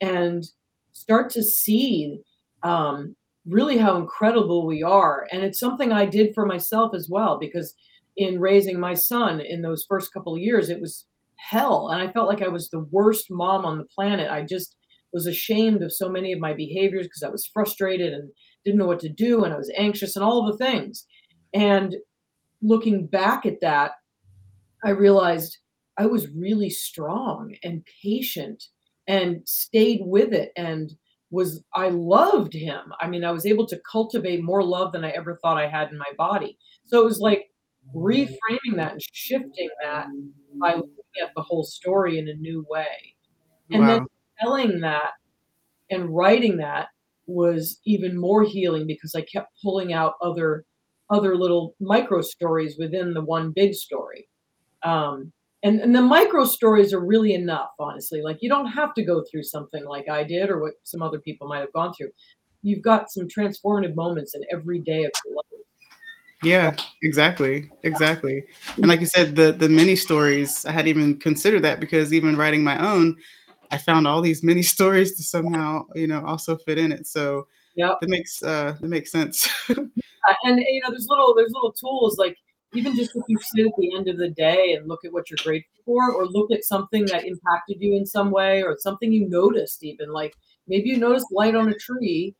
and 0.00 0.44
start 0.92 1.30
to 1.30 1.42
see 1.42 2.20
um, 2.62 3.14
really 3.46 3.78
how 3.78 3.96
incredible 3.96 4.66
we 4.66 4.82
are. 4.82 5.26
And 5.32 5.42
it's 5.42 5.60
something 5.60 5.92
I 5.92 6.06
did 6.06 6.34
for 6.34 6.46
myself 6.46 6.94
as 6.94 7.08
well, 7.10 7.38
because 7.38 7.74
in 8.16 8.40
raising 8.40 8.78
my 8.80 8.94
son 8.94 9.40
in 9.40 9.62
those 9.62 9.86
first 9.88 10.12
couple 10.12 10.34
of 10.34 10.40
years, 10.40 10.68
it 10.68 10.80
was 10.80 11.06
hell. 11.36 11.88
And 11.88 12.02
I 12.02 12.12
felt 12.12 12.28
like 12.28 12.42
I 12.42 12.48
was 12.48 12.68
the 12.68 12.86
worst 12.90 13.30
mom 13.30 13.64
on 13.64 13.78
the 13.78 13.86
planet. 13.94 14.30
I 14.30 14.42
just 14.42 14.76
was 15.12 15.26
ashamed 15.26 15.82
of 15.82 15.92
so 15.92 16.08
many 16.08 16.32
of 16.32 16.40
my 16.40 16.52
behaviors 16.52 17.06
because 17.06 17.22
I 17.22 17.30
was 17.30 17.46
frustrated 17.46 18.12
and 18.12 18.30
didn't 18.64 18.78
know 18.78 18.86
what 18.86 19.00
to 19.00 19.08
do 19.08 19.44
and 19.44 19.54
I 19.54 19.56
was 19.56 19.72
anxious 19.76 20.16
and 20.16 20.24
all 20.24 20.44
the 20.44 20.58
things. 20.58 21.06
And 21.54 21.96
looking 22.60 23.06
back 23.06 23.46
at 23.46 23.60
that, 23.62 23.92
I 24.84 24.90
realized 24.90 25.58
I 25.98 26.06
was 26.06 26.30
really 26.30 26.70
strong 26.70 27.54
and 27.62 27.84
patient 28.02 28.64
and 29.06 29.42
stayed 29.46 30.00
with 30.04 30.32
it 30.32 30.52
and 30.56 30.94
was 31.30 31.62
I 31.74 31.88
loved 31.90 32.54
him. 32.54 32.92
I 33.00 33.08
mean, 33.08 33.24
I 33.24 33.32
was 33.32 33.44
able 33.44 33.66
to 33.66 33.80
cultivate 33.90 34.42
more 34.42 34.62
love 34.62 34.92
than 34.92 35.04
I 35.04 35.10
ever 35.10 35.38
thought 35.42 35.58
I 35.58 35.68
had 35.68 35.90
in 35.90 35.98
my 35.98 36.10
body. 36.16 36.56
So 36.86 37.00
it 37.00 37.04
was 37.04 37.18
like 37.18 37.50
reframing 37.94 38.76
that 38.76 38.92
and 38.92 39.02
shifting 39.12 39.68
that 39.82 40.06
by 40.60 40.74
looking 40.74 40.92
at 41.22 41.30
the 41.34 41.42
whole 41.42 41.64
story 41.64 42.18
in 42.18 42.28
a 42.28 42.34
new 42.34 42.64
way. 42.68 43.14
And 43.70 43.82
wow. 43.82 43.86
then 43.88 44.06
telling 44.40 44.80
that 44.80 45.12
and 45.90 46.14
writing 46.14 46.56
that 46.58 46.88
was 47.26 47.80
even 47.84 48.18
more 48.18 48.44
healing 48.44 48.86
because 48.86 49.14
I 49.14 49.22
kept 49.22 49.52
pulling 49.62 49.92
out 49.92 50.14
other 50.22 50.64
other 51.10 51.36
little 51.36 51.74
micro 51.80 52.20
stories 52.20 52.76
within 52.78 53.14
the 53.14 53.24
one 53.24 53.52
big 53.52 53.74
story. 53.74 54.28
Um, 54.82 55.32
and, 55.62 55.80
and 55.80 55.94
the 55.94 56.02
micro 56.02 56.44
stories 56.44 56.92
are 56.92 57.00
really 57.00 57.34
enough, 57.34 57.70
honestly. 57.78 58.22
Like 58.22 58.38
you 58.40 58.48
don't 58.48 58.66
have 58.66 58.94
to 58.94 59.04
go 59.04 59.24
through 59.30 59.42
something 59.42 59.84
like 59.84 60.08
I 60.08 60.22
did 60.22 60.50
or 60.50 60.60
what 60.60 60.74
some 60.84 61.02
other 61.02 61.18
people 61.18 61.48
might 61.48 61.60
have 61.60 61.72
gone 61.72 61.92
through. 61.94 62.10
You've 62.62 62.82
got 62.82 63.10
some 63.10 63.28
transformative 63.28 63.94
moments 63.94 64.34
in 64.34 64.42
every 64.52 64.80
day 64.80 65.04
of 65.04 65.10
your 65.24 65.36
life. 65.36 65.44
Yeah, 66.42 66.76
exactly. 67.02 67.70
Exactly. 67.82 68.44
And 68.76 68.86
like 68.86 69.00
you 69.00 69.06
said, 69.06 69.34
the 69.34 69.50
the 69.50 69.68
mini 69.68 69.96
stories, 69.96 70.64
I 70.64 70.70
hadn't 70.70 70.88
even 70.88 71.18
considered 71.18 71.62
that 71.62 71.80
because 71.80 72.12
even 72.12 72.36
writing 72.36 72.62
my 72.62 72.78
own, 72.78 73.16
I 73.72 73.78
found 73.78 74.06
all 74.06 74.20
these 74.20 74.44
mini 74.44 74.62
stories 74.76 75.16
to 75.16 75.22
somehow, 75.24 75.86
you 75.94 76.06
know, 76.06 76.24
also 76.24 76.56
fit 76.56 76.78
in 76.78 76.92
it. 76.92 77.08
So 77.08 77.48
yeah, 77.74 77.94
that 78.00 78.08
makes 78.08 78.42
uh 78.42 78.76
that 78.80 78.88
makes 78.88 79.10
sense. 79.10 79.48
and 79.68 80.60
you 80.60 80.80
know, 80.84 80.90
there's 80.90 81.08
little 81.08 81.34
there's 81.34 81.52
little 81.52 81.72
tools 81.72 82.18
like 82.18 82.36
even 82.74 82.94
just 82.94 83.14
if 83.14 83.22
you 83.28 83.38
sit 83.54 83.66
at 83.66 83.72
the 83.78 83.96
end 83.96 84.08
of 84.08 84.18
the 84.18 84.30
day 84.30 84.72
and 84.72 84.88
look 84.88 85.04
at 85.04 85.12
what 85.12 85.30
you're 85.30 85.38
grateful 85.42 85.82
for, 85.84 86.12
or 86.12 86.26
look 86.26 86.50
at 86.50 86.64
something 86.64 87.06
that 87.06 87.24
impacted 87.24 87.78
you 87.80 87.96
in 87.96 88.04
some 88.04 88.30
way, 88.30 88.62
or 88.62 88.76
something 88.78 89.12
you 89.12 89.28
noticed, 89.28 89.82
even 89.84 90.10
like 90.10 90.34
maybe 90.66 90.90
you 90.90 90.98
noticed 90.98 91.26
light 91.32 91.54
on 91.54 91.68
a 91.68 91.74
tree 91.74 92.34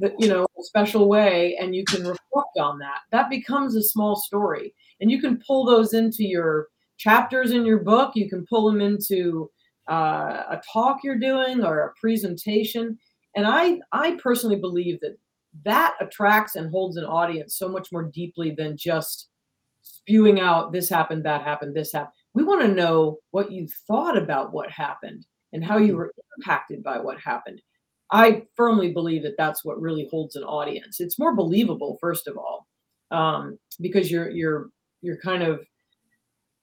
that 0.00 0.12
you 0.18 0.28
know 0.28 0.44
a 0.58 0.62
special 0.62 1.08
way 1.08 1.56
and 1.60 1.74
you 1.74 1.84
can 1.84 2.00
reflect 2.00 2.58
on 2.58 2.78
that. 2.78 3.00
That 3.10 3.30
becomes 3.30 3.76
a 3.76 3.82
small 3.82 4.16
story. 4.16 4.74
And 5.00 5.10
you 5.10 5.20
can 5.20 5.40
pull 5.46 5.64
those 5.64 5.94
into 5.94 6.24
your 6.24 6.68
chapters 6.98 7.52
in 7.52 7.64
your 7.64 7.78
book. 7.78 8.12
You 8.14 8.28
can 8.28 8.46
pull 8.48 8.70
them 8.70 8.80
into 8.80 9.50
uh, 9.90 10.44
a 10.50 10.60
talk 10.72 10.98
you're 11.02 11.18
doing 11.18 11.64
or 11.64 11.80
a 11.80 11.92
presentation. 12.00 12.98
And 13.36 13.46
I, 13.46 13.80
I 13.92 14.16
personally 14.22 14.56
believe 14.56 15.00
that 15.00 15.16
that 15.64 15.94
attracts 16.00 16.56
and 16.56 16.70
holds 16.70 16.96
an 16.96 17.04
audience 17.04 17.56
so 17.56 17.68
much 17.68 17.88
more 17.92 18.04
deeply 18.04 18.52
than 18.52 18.76
just 18.76 19.28
spewing 20.04 20.40
out 20.40 20.72
this 20.72 20.88
happened, 20.88 21.24
that 21.24 21.42
happened, 21.42 21.74
this 21.74 21.92
happened. 21.92 22.12
We 22.34 22.44
want 22.44 22.62
to 22.62 22.68
know 22.68 23.18
what 23.30 23.50
you 23.50 23.66
thought 23.86 24.18
about 24.18 24.52
what 24.52 24.70
happened 24.70 25.24
and 25.52 25.64
how 25.64 25.78
you 25.78 25.88
mm-hmm. 25.88 25.96
were 25.96 26.14
impacted 26.38 26.82
by 26.82 26.98
what 26.98 27.18
happened. 27.20 27.60
I 28.12 28.42
firmly 28.54 28.92
believe 28.92 29.22
that 29.22 29.36
that's 29.38 29.64
what 29.64 29.80
really 29.80 30.08
holds 30.10 30.36
an 30.36 30.44
audience. 30.44 31.00
It's 31.00 31.18
more 31.18 31.34
believable, 31.34 31.96
first 32.00 32.28
of 32.28 32.36
all, 32.36 32.66
um, 33.10 33.58
because 33.80 34.10
you're 34.10 34.30
you're 34.30 34.68
you're 35.00 35.20
kind 35.20 35.42
of 35.42 35.60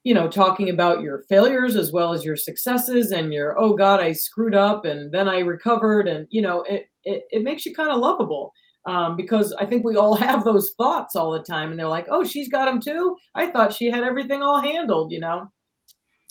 you 0.04 0.14
know, 0.14 0.28
talking 0.28 0.68
about 0.68 1.00
your 1.00 1.22
failures 1.28 1.76
as 1.76 1.92
well 1.92 2.12
as 2.12 2.24
your 2.24 2.36
successes 2.36 3.12
and 3.12 3.32
your, 3.32 3.58
oh 3.58 3.74
God, 3.74 4.00
I 4.00 4.12
screwed 4.12 4.54
up 4.54 4.84
and 4.84 5.12
then 5.12 5.28
I 5.28 5.38
recovered. 5.40 6.08
And, 6.08 6.26
you 6.28 6.42
know, 6.42 6.62
it, 6.62 6.86
it, 7.04 7.22
it 7.30 7.44
makes 7.44 7.64
you 7.64 7.74
kind 7.74 7.90
of 7.90 8.00
lovable 8.00 8.52
um, 8.86 9.16
because 9.16 9.52
I 9.54 9.66
think 9.66 9.84
we 9.84 9.96
all 9.96 10.14
have 10.28 10.44
those 10.44 10.72
thoughts 10.76 11.16
all 11.16 11.32
the 11.32 11.42
time. 11.42 11.70
And 11.70 11.78
they're 11.78 11.88
like, 11.88 12.06
oh, 12.10 12.24
she's 12.24 12.48
got 12.48 12.66
them 12.66 12.80
too. 12.80 13.16
I 13.34 13.48
thought 13.48 13.72
she 13.72 13.90
had 13.90 14.04
everything 14.04 14.42
all 14.42 14.60
handled, 14.60 15.12
you 15.12 15.20
know? 15.20 15.48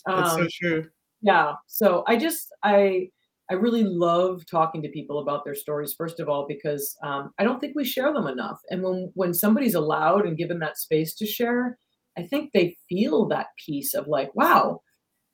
Um, 0.06 0.16
That's 0.16 0.32
so 0.32 0.40
um, 0.40 0.48
true. 0.52 0.88
Yeah. 1.20 1.54
So 1.68 2.04
I 2.06 2.16
just, 2.16 2.48
I, 2.62 3.08
I 3.50 3.54
really 3.54 3.84
love 3.84 4.44
talking 4.46 4.82
to 4.82 4.88
people 4.88 5.20
about 5.20 5.44
their 5.44 5.54
stories, 5.54 5.94
first 5.94 6.20
of 6.20 6.28
all, 6.28 6.46
because 6.48 6.96
um, 7.02 7.32
I 7.38 7.44
don't 7.44 7.60
think 7.60 7.74
we 7.76 7.84
share 7.84 8.12
them 8.12 8.26
enough. 8.26 8.58
And 8.70 8.82
when, 8.82 9.10
when 9.14 9.34
somebody's 9.34 9.74
allowed 9.74 10.26
and 10.26 10.36
given 10.36 10.58
that 10.60 10.78
space 10.78 11.14
to 11.16 11.26
share, 11.26 11.78
I 12.16 12.22
think 12.22 12.50
they 12.52 12.76
feel 12.88 13.26
that 13.28 13.48
piece 13.64 13.94
of 13.94 14.06
like, 14.08 14.34
wow, 14.34 14.80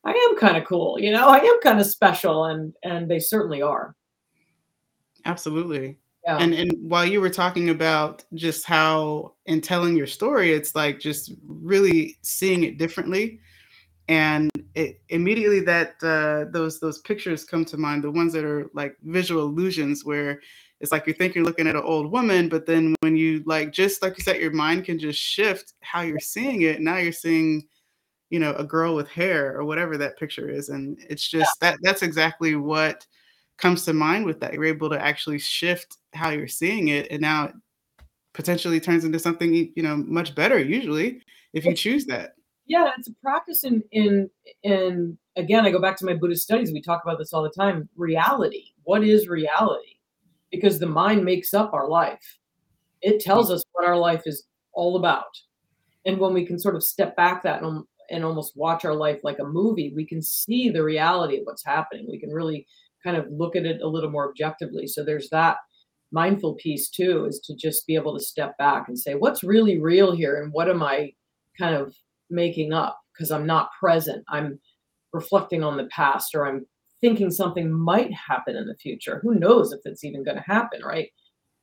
I 0.04 0.12
am 0.12 0.38
kind 0.38 0.56
of 0.56 0.64
cool, 0.64 0.98
you 0.98 1.12
know, 1.12 1.28
I 1.28 1.38
am 1.38 1.60
kind 1.60 1.80
of 1.80 1.87
special, 1.87 2.44
and 2.44 2.72
and 2.82 3.10
they 3.10 3.18
certainly 3.18 3.62
are. 3.62 3.94
Absolutely, 5.25 5.98
Yeah. 6.25 6.38
And 6.38 6.52
and 6.52 6.72
while 6.80 7.06
you 7.06 7.20
were 7.20 7.30
talking 7.30 7.70
about 7.70 8.25
just 8.34 8.64
how 8.64 9.34
in 9.46 9.60
telling 9.60 9.96
your 9.96 10.06
story, 10.06 10.52
it's 10.52 10.75
like 10.75 11.00
just 11.00 11.32
really 11.46 12.18
seeing 12.22 12.64
it 12.64 12.78
differently. 12.78 13.40
And 14.08 14.50
it 14.75 15.00
immediately 15.10 15.60
that 15.60 15.94
uh, 16.02 16.50
those 16.50 16.80
those 16.80 16.98
pictures 17.00 17.44
come 17.44 17.64
to 17.66 17.76
mind, 17.76 18.04
the 18.04 18.10
ones 18.10 18.32
that 18.32 18.44
are 18.44 18.70
like 18.75 18.96
visual 19.02 19.44
illusions 19.44 20.04
where 20.04 20.40
it's 20.80 20.92
like 20.92 21.06
you 21.06 21.12
think 21.12 21.34
you're 21.34 21.44
looking 21.44 21.66
at 21.66 21.76
an 21.76 21.82
old 21.82 22.10
woman, 22.10 22.48
but 22.48 22.66
then 22.66 22.94
when 23.00 23.16
you 23.16 23.42
like 23.46 23.72
just 23.72 24.00
like 24.02 24.16
you 24.16 24.22
said, 24.22 24.40
your 24.40 24.52
mind 24.52 24.84
can 24.84 24.98
just 24.98 25.20
shift 25.20 25.75
how 25.80 26.02
you're 26.02 26.20
seeing 26.20 26.62
it. 26.62 26.80
Now 26.80 26.98
you're 26.98 27.12
seeing, 27.12 27.66
you 28.30 28.38
know, 28.38 28.54
a 28.54 28.64
girl 28.64 28.94
with 28.94 29.08
hair 29.08 29.56
or 29.56 29.64
whatever 29.64 29.96
that 29.98 30.18
picture 30.18 30.48
is. 30.48 30.68
And 30.68 30.98
it's 31.08 31.26
just 31.28 31.50
yeah. 31.60 31.70
that 31.72 31.78
that's 31.82 32.02
exactly 32.02 32.54
what 32.54 33.06
comes 33.58 33.84
to 33.84 33.92
mind 33.92 34.24
with 34.24 34.40
that. 34.40 34.54
You're 34.54 34.64
able 34.64 34.88
to 34.90 35.00
actually 35.00 35.38
shift 35.38 35.98
how 36.14 36.30
you're 36.30 36.48
seeing 36.48 36.88
it, 36.88 37.08
and 37.10 37.20
now 37.20 37.46
it 37.46 37.54
potentially 38.32 38.80
turns 38.80 39.04
into 39.04 39.18
something 39.18 39.52
you 39.52 39.82
know 39.82 39.96
much 39.96 40.34
better. 40.34 40.58
Usually, 40.58 41.22
if 41.52 41.64
you 41.64 41.74
choose 41.74 42.06
that. 42.06 42.32
Yeah, 42.66 42.90
it's 42.98 43.08
a 43.08 43.14
practice 43.22 43.64
in 43.64 43.82
in 43.92 44.30
in 44.62 45.18
again. 45.36 45.66
I 45.66 45.70
go 45.70 45.80
back 45.80 45.96
to 45.98 46.06
my 46.06 46.14
Buddhist 46.14 46.44
studies. 46.44 46.72
We 46.72 46.82
talk 46.82 47.02
about 47.02 47.18
this 47.18 47.32
all 47.32 47.42
the 47.42 47.50
time. 47.50 47.88
Reality. 47.96 48.72
What 48.84 49.04
is 49.04 49.28
reality? 49.28 49.98
Because 50.50 50.78
the 50.78 50.86
mind 50.86 51.24
makes 51.24 51.52
up 51.52 51.72
our 51.74 51.88
life. 51.88 52.38
It 53.00 53.20
tells 53.20 53.50
us 53.50 53.62
what 53.72 53.86
our 53.86 53.96
life 53.96 54.22
is 54.26 54.44
all 54.72 54.96
about. 54.96 55.36
And 56.04 56.18
when 56.18 56.32
we 56.32 56.46
can 56.46 56.58
sort 56.58 56.74
of 56.74 56.82
step 56.82 57.16
back 57.16 57.42
that 57.42 57.62
and, 57.62 57.84
and 58.10 58.24
almost 58.24 58.56
watch 58.56 58.84
our 58.84 58.94
life 58.94 59.20
like 59.22 59.38
a 59.40 59.44
movie, 59.44 59.92
we 59.94 60.06
can 60.06 60.22
see 60.22 60.70
the 60.70 60.82
reality 60.82 61.38
of 61.38 61.44
what's 61.44 61.64
happening. 61.64 62.06
We 62.08 62.18
can 62.18 62.30
really 62.30 62.66
kind 63.08 63.16
of 63.16 63.32
look 63.32 63.56
at 63.56 63.64
it 63.64 63.80
a 63.80 63.88
little 63.88 64.10
more 64.10 64.28
objectively. 64.28 64.86
So 64.86 65.02
there's 65.02 65.30
that 65.30 65.56
mindful 66.12 66.54
piece 66.54 66.90
too, 66.90 67.24
is 67.24 67.40
to 67.40 67.56
just 67.56 67.86
be 67.86 67.94
able 67.94 68.14
to 68.16 68.22
step 68.22 68.56
back 68.58 68.88
and 68.88 68.98
say, 68.98 69.14
what's 69.14 69.42
really 69.42 69.80
real 69.80 70.14
here 70.14 70.42
and 70.42 70.52
what 70.52 70.68
am 70.68 70.82
I 70.82 71.12
kind 71.58 71.74
of 71.74 71.94
making 72.28 72.74
up 72.74 72.98
because 73.12 73.30
I'm 73.30 73.46
not 73.46 73.70
present. 73.80 74.24
I'm 74.28 74.60
reflecting 75.14 75.64
on 75.64 75.78
the 75.78 75.86
past 75.86 76.34
or 76.34 76.46
I'm 76.46 76.66
thinking 77.00 77.30
something 77.30 77.72
might 77.72 78.12
happen 78.12 78.56
in 78.56 78.66
the 78.66 78.76
future. 78.76 79.20
Who 79.22 79.34
knows 79.34 79.72
if 79.72 79.80
it's 79.84 80.04
even 80.04 80.22
going 80.22 80.36
to 80.36 80.42
happen, 80.42 80.82
right? 80.84 81.08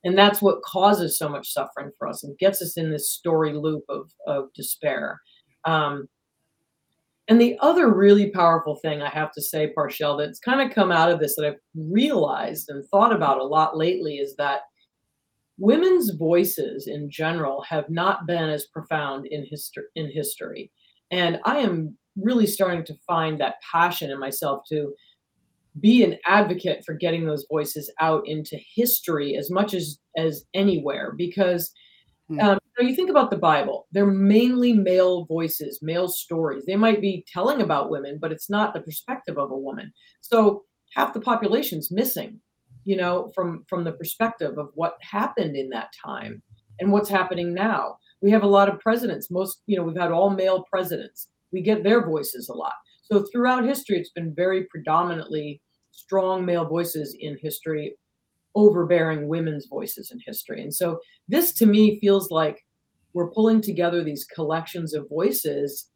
And 0.03 0.17
that's 0.17 0.41
what 0.41 0.63
causes 0.63 1.17
so 1.17 1.29
much 1.29 1.51
suffering 1.51 1.91
for 1.97 2.07
us 2.07 2.23
and 2.23 2.37
gets 2.39 2.61
us 2.61 2.77
in 2.77 2.91
this 2.91 3.11
story 3.11 3.53
loop 3.53 3.83
of, 3.89 4.09
of 4.25 4.45
despair. 4.55 5.19
Um, 5.65 6.07
and 7.27 7.41
the 7.41 7.57
other 7.59 7.93
really 7.93 8.29
powerful 8.29 8.75
thing 8.75 9.01
I 9.01 9.09
have 9.09 9.31
to 9.33 9.41
say, 9.41 9.73
Parshell, 9.73 10.17
that's 10.17 10.39
kind 10.39 10.61
of 10.61 10.75
come 10.75 10.91
out 10.91 11.11
of 11.11 11.19
this 11.19 11.35
that 11.35 11.45
I've 11.45 11.59
realized 11.75 12.69
and 12.69 12.87
thought 12.87 13.13
about 13.13 13.39
a 13.39 13.43
lot 13.43 13.77
lately 13.77 14.15
is 14.17 14.35
that 14.35 14.61
women's 15.57 16.11
voices 16.11 16.87
in 16.87 17.09
general 17.09 17.61
have 17.63 17.89
not 17.89 18.27
been 18.27 18.49
as 18.49 18.67
profound 18.67 19.25
in 19.27 19.45
history 19.49 19.85
in 19.95 20.11
history. 20.11 20.71
And 21.11 21.39
I 21.45 21.59
am 21.59 21.97
really 22.15 22.47
starting 22.47 22.83
to 22.85 22.95
find 23.07 23.39
that 23.39 23.55
passion 23.71 24.11
in 24.11 24.19
myself 24.19 24.63
to 24.69 24.93
be 25.79 26.03
an 26.03 26.17
advocate 26.25 26.83
for 26.85 26.93
getting 26.93 27.25
those 27.25 27.45
voices 27.49 27.91
out 27.99 28.27
into 28.27 28.57
history 28.75 29.35
as 29.35 29.49
much 29.49 29.73
as 29.73 29.99
as 30.17 30.45
anywhere 30.53 31.13
because 31.17 31.73
Hmm. 32.27 32.39
Um, 32.39 32.59
you, 32.77 32.89
you 32.89 32.95
think 32.95 33.09
about 33.09 33.29
the 33.29 33.37
Bible, 33.37 33.87
they're 33.91 34.05
mainly 34.05 34.73
male 34.73 35.25
voices, 35.25 35.79
male 35.81 36.07
stories. 36.07 36.63
They 36.65 36.75
might 36.75 37.01
be 37.01 37.25
telling 37.31 37.61
about 37.61 37.89
women, 37.89 38.17
but 38.21 38.31
it's 38.31 38.49
not 38.49 38.73
the 38.73 38.81
perspective 38.81 39.37
of 39.37 39.51
a 39.51 39.57
woman. 39.57 39.91
So 40.21 40.63
half 40.93 41.13
the 41.13 41.21
population's 41.21 41.91
missing, 41.91 42.39
you 42.83 42.95
know, 42.95 43.31
from 43.35 43.65
from 43.69 43.83
the 43.83 43.93
perspective 43.93 44.57
of 44.57 44.69
what 44.75 44.97
happened 45.01 45.55
in 45.55 45.69
that 45.69 45.89
time 46.03 46.41
and 46.79 46.91
what's 46.91 47.09
happening 47.09 47.53
now. 47.53 47.97
We 48.21 48.31
have 48.31 48.43
a 48.43 48.47
lot 48.47 48.69
of 48.69 48.79
presidents. 48.79 49.29
Most, 49.29 49.61
you 49.67 49.77
know, 49.77 49.83
we've 49.83 49.97
had 49.97 50.11
all 50.11 50.29
male 50.29 50.65
presidents. 50.69 51.29
We 51.51 51.61
get 51.61 51.83
their 51.83 52.05
voices 52.05 52.49
a 52.49 52.53
lot. 52.53 52.73
So 53.03 53.25
throughout 53.31 53.65
history, 53.65 53.99
it's 53.99 54.09
been 54.09 54.33
very 54.33 54.65
predominantly 54.65 55.61
strong 55.91 56.45
male 56.45 56.65
voices 56.65 57.15
in 57.19 57.37
history 57.41 57.95
overbearing 58.55 59.27
women's 59.27 59.67
voices 59.67 60.11
in 60.11 60.19
history. 60.25 60.61
And 60.61 60.73
so 60.73 60.99
this 61.27 61.53
to 61.53 61.65
me 61.65 61.99
feels 61.99 62.31
like 62.31 62.61
we're 63.13 63.31
pulling 63.31 63.61
together 63.61 64.03
these 64.03 64.25
collections 64.25 64.93
of 64.93 65.07
voices 65.09 65.89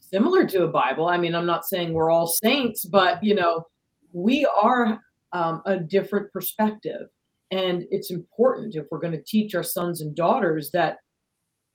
similar 0.00 0.46
to 0.46 0.64
a 0.64 0.68
Bible. 0.68 1.06
I 1.06 1.16
mean, 1.16 1.34
I'm 1.34 1.46
not 1.46 1.64
saying 1.64 1.92
we're 1.92 2.10
all 2.10 2.26
saints, 2.26 2.84
but 2.84 3.22
you 3.22 3.34
know, 3.34 3.64
we 4.12 4.46
are 4.60 4.98
um, 5.32 5.62
a 5.66 5.76
different 5.78 6.32
perspective. 6.32 7.06
And 7.50 7.84
it's 7.90 8.10
important 8.10 8.74
if 8.76 8.86
we're 8.90 9.00
going 9.00 9.16
to 9.16 9.22
teach 9.22 9.54
our 9.54 9.62
sons 9.62 10.00
and 10.00 10.14
daughters 10.14 10.70
that 10.72 10.98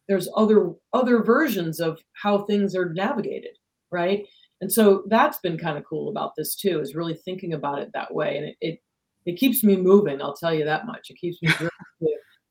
there's 0.07 0.29
other 0.35 0.71
other 0.93 1.23
versions 1.23 1.79
of 1.79 1.99
how 2.13 2.45
things 2.45 2.75
are 2.75 2.93
navigated, 2.93 3.57
right? 3.91 4.25
And 4.61 4.71
so 4.71 5.03
that's 5.09 5.39
been 5.39 5.57
kind 5.57 5.77
of 5.77 5.83
cool 5.83 6.09
about 6.09 6.31
this 6.37 6.55
too, 6.55 6.79
is 6.79 6.95
really 6.95 7.15
thinking 7.25 7.53
about 7.53 7.79
it 7.79 7.89
that 7.93 8.13
way. 8.13 8.37
And 8.37 8.45
it, 8.47 8.55
it 8.61 8.79
it 9.25 9.37
keeps 9.37 9.63
me 9.63 9.75
moving. 9.75 10.21
I'll 10.21 10.35
tell 10.35 10.53
you 10.53 10.65
that 10.65 10.85
much. 10.85 11.09
It 11.09 11.17
keeps 11.17 11.41
me 11.41 11.49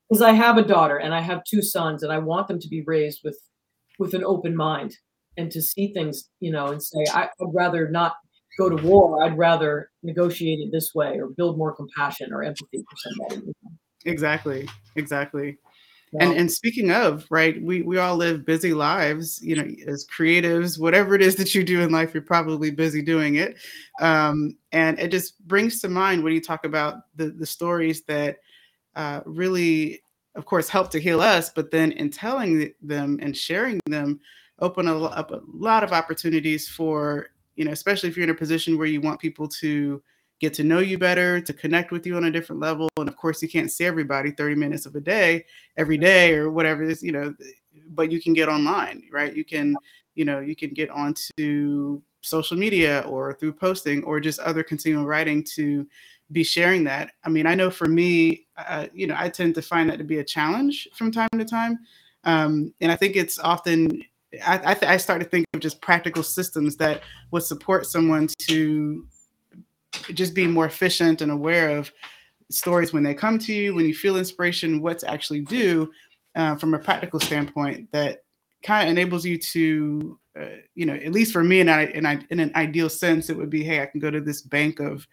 because 0.09 0.23
I 0.23 0.33
have 0.33 0.59
a 0.59 0.63
daughter 0.63 0.99
and 0.99 1.15
I 1.15 1.21
have 1.21 1.43
two 1.45 1.63
sons, 1.63 2.03
and 2.03 2.13
I 2.13 2.19
want 2.19 2.49
them 2.49 2.59
to 2.61 2.69
be 2.69 2.83
raised 2.83 3.21
with 3.25 3.39
with 3.99 4.15
an 4.15 4.25
open 4.25 4.57
mind 4.57 4.97
and 5.37 5.51
to 5.51 5.63
see 5.63 5.93
things, 5.93 6.31
you 6.41 6.51
know, 6.51 6.69
and 6.69 6.83
say, 6.83 7.05
I, 7.13 7.29
would 7.41 7.55
rather 7.55 7.89
not 7.89 8.15
go 8.59 8.69
to 8.69 8.87
war. 8.87 9.25
I'd 9.25 9.37
rather 9.37 9.91
negotiate 10.03 10.61
it 10.61 10.71
this 10.73 10.93
way 10.95 11.19
or 11.19 11.29
build 11.29 11.59
more 11.59 11.75
compassion 11.75 12.33
or 12.33 12.43
empathy 12.43 12.85
for 12.89 12.97
somebody. 12.97 13.53
Exactly. 14.05 14.69
Exactly. 14.97 15.59
And 16.21 16.33
and 16.33 16.51
speaking 16.51 16.91
of, 16.91 17.27
right, 17.31 17.61
we 17.63 17.83
we 17.83 17.99
all 17.99 18.17
live 18.17 18.45
busy 18.45 18.73
lives, 18.73 19.41
you 19.43 19.57
know, 19.57 19.69
as 19.87 20.07
creatives, 20.07 20.79
whatever 20.79 21.15
it 21.15 21.23
is 21.23 21.37
that 21.37 21.55
you 21.55 21.65
do 21.65 21.81
in 21.81 21.91
life, 21.91 22.15
you're 22.15 22.23
probably 22.23 22.71
busy 22.71 23.03
doing 23.03 23.37
it. 23.37 23.57
Um, 24.01 24.57
and 24.73 24.99
it 24.99 25.11
just 25.11 25.45
brings 25.49 25.81
to 25.81 25.89
mind 25.89 26.23
when 26.23 26.33
you 26.33 26.41
talk 26.41 26.65
about 26.65 27.03
the 27.17 27.31
the 27.31 27.47
stories 27.47 28.03
that 28.03 28.39
uh, 28.97 29.21
really, 29.27 30.03
of 30.37 30.45
course, 30.45 30.69
help 30.69 30.91
to 30.91 31.01
heal 31.01 31.21
us, 31.21 31.51
but 31.51 31.71
then 31.71 31.93
in 31.93 32.11
telling 32.11 32.73
them 32.81 33.19
and 33.21 33.37
sharing 33.37 33.81
them, 33.87 34.21
open 34.61 34.87
a, 34.87 35.05
up 35.05 35.33
a 35.33 35.41
lot 35.53 35.83
of 35.83 35.93
opportunities 35.93 36.69
for 36.69 37.29
you 37.57 37.65
know, 37.65 37.73
especially 37.73 38.09
if 38.09 38.17
you're 38.17 38.25
in 38.25 38.31
a 38.31 38.35
position 38.35 38.77
where 38.77 38.87
you 38.87 39.01
want 39.01 39.21
people 39.21 39.49
to 39.49 40.03
get 40.41 40.55
to 40.55 40.65
know 40.65 40.79
you 40.81 40.99
better, 40.99 41.41
to 41.41 41.53
connect 41.53 41.91
with 41.91 42.07
you 42.07 42.17
on 42.17 42.25
a 42.25 42.31
different 42.31 42.61
level. 42.61 42.89
And 42.99 43.09
of 43.09 43.17
course, 43.17 43.43
you 43.43 43.49
can't 43.49 43.71
see 43.71 43.85
everybody 43.85 44.31
30 44.31 44.55
minutes 44.57 44.87
of 44.87 44.95
a 44.95 45.01
day, 45.01 45.45
every 45.77 45.99
day, 45.99 46.35
or 46.35 46.51
whatever 46.51 46.83
it 46.83 46.91
is, 46.91 47.03
you 47.03 47.13
know, 47.13 47.35
but 47.89 48.11
you 48.11 48.21
can 48.21 48.33
get 48.33 48.49
online, 48.49 49.05
right? 49.13 49.35
You 49.35 49.45
can, 49.45 49.77
you 50.15 50.25
know, 50.25 50.41
you 50.41 50.57
can 50.57 50.71
get 50.71 50.91
onto 50.91 52.03
social 52.23 52.57
media 52.57 53.05
or 53.07 53.35
through 53.35 53.53
posting 53.53 54.03
or 54.05 54.19
just 54.19 54.41
other 54.41 54.63
continual 54.63 55.07
writing 55.07 55.45
to 55.55 55.87
be 56.33 56.43
sharing 56.43 56.85
that. 56.85 57.13
I 57.25 57.29
mean, 57.29 57.47
I 57.47 57.55
know 57.55 57.71
for 57.71 57.87
me, 57.87 58.47
uh, 58.57 58.87
you 58.95 59.07
know, 59.07 59.15
I 59.17 59.29
tend 59.29 59.55
to 59.57 59.63
find 59.63 59.91
that 59.91 59.99
to 59.99 60.05
be 60.05 60.19
a 60.19 60.25
challenge 60.25 60.89
from 60.95 61.13
time 61.13 61.29
to 61.37 61.45
time. 61.45 61.79
Um, 62.25 62.73
and 62.81 62.91
I 62.91 62.97
think 62.97 63.17
it's 63.17 63.39
often 63.39 64.03
I, 64.45 64.61
I, 64.65 64.75
th- 64.75 64.91
I, 64.91 64.97
start 64.97 65.23
to 65.23 65.29
think 65.29 65.47
of 65.55 65.61
just 65.61 65.81
practical 65.81 66.23
systems 66.23 66.77
that 66.77 67.03
would 67.31 67.45
support 67.45 67.87
someone 67.87 68.29
to 68.49 69.07
just 70.15 70.35
being 70.35 70.51
more 70.51 70.67
efficient 70.67 71.21
and 71.21 71.31
aware 71.31 71.77
of 71.77 71.93
stories 72.51 72.93
when 72.93 73.03
they 73.03 73.15
come 73.15 73.39
to 73.39 73.53
you, 73.53 73.75
when 73.75 73.87
you 73.87 73.95
feel 73.95 74.17
inspiration, 74.17 74.83
what 74.83 74.99
to 75.01 75.11
actually 75.11 75.41
do 75.41 75.91
uh, 76.37 76.57
from 76.57 76.75
a 76.75 76.79
practical 76.79 77.21
standpoint 77.21 77.91
that 77.93 78.25
kind 78.63 78.89
of 78.89 78.93
enables 78.93 79.25
you 79.25 79.39
to, 79.39 80.19
uh, 80.41 80.47
you 80.75 80.87
know, 80.87 80.95
at 80.95 81.13
least 81.13 81.33
for 81.33 81.45
me, 81.45 81.61
in, 81.61 81.69
in, 81.69 82.27
in 82.31 82.41
an 82.41 82.53
ideal 82.55 82.89
sense, 82.89 83.31
it 83.31 83.37
would 83.37 83.51
be, 83.51 83.65
hey, 83.65 83.83
I 83.83 83.87
can 83.87 84.01
go 84.01 84.11
to 84.11 84.21
this 84.21 84.43
bank 84.43 84.81
of 84.81 85.07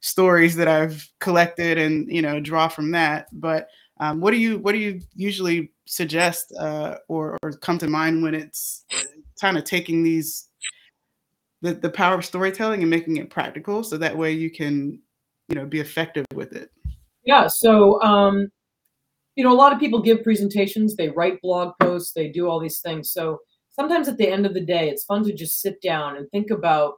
stories 0.00 0.54
that 0.56 0.68
I've 0.68 1.08
collected 1.20 1.78
and 1.78 2.08
you 2.08 2.22
know 2.22 2.40
draw 2.40 2.68
from 2.68 2.90
that. 2.92 3.26
But 3.32 3.68
um, 3.98 4.20
what 4.20 4.30
do 4.30 4.38
you 4.38 4.58
what 4.58 4.72
do 4.72 4.78
you 4.78 5.00
usually 5.14 5.72
suggest 5.86 6.52
uh, 6.58 6.96
or, 7.08 7.38
or 7.42 7.52
come 7.52 7.78
to 7.78 7.88
mind 7.88 8.22
when 8.22 8.34
it's 8.34 8.84
kind 9.40 9.58
of 9.58 9.64
taking 9.64 10.02
these 10.02 10.45
the, 11.62 11.74
the 11.74 11.90
power 11.90 12.14
of 12.14 12.24
storytelling 12.24 12.82
and 12.82 12.90
making 12.90 13.16
it 13.16 13.30
practical 13.30 13.82
so 13.82 13.96
that 13.96 14.16
way 14.16 14.32
you 14.32 14.50
can 14.50 15.00
you 15.48 15.54
know 15.54 15.66
be 15.66 15.80
effective 15.80 16.26
with 16.34 16.52
it. 16.52 16.70
Yeah 17.24 17.46
so 17.48 18.00
um 18.02 18.48
you 19.34 19.44
know 19.44 19.52
a 19.52 19.54
lot 19.54 19.72
of 19.72 19.80
people 19.80 20.00
give 20.02 20.22
presentations 20.22 20.96
they 20.96 21.08
write 21.10 21.40
blog 21.40 21.72
posts 21.80 22.12
they 22.12 22.28
do 22.28 22.48
all 22.48 22.60
these 22.60 22.80
things. 22.80 23.12
So 23.12 23.38
sometimes 23.70 24.08
at 24.08 24.18
the 24.18 24.28
end 24.28 24.46
of 24.46 24.54
the 24.54 24.64
day 24.64 24.88
it's 24.88 25.04
fun 25.04 25.24
to 25.24 25.34
just 25.34 25.60
sit 25.60 25.80
down 25.82 26.16
and 26.16 26.28
think 26.30 26.50
about 26.50 26.94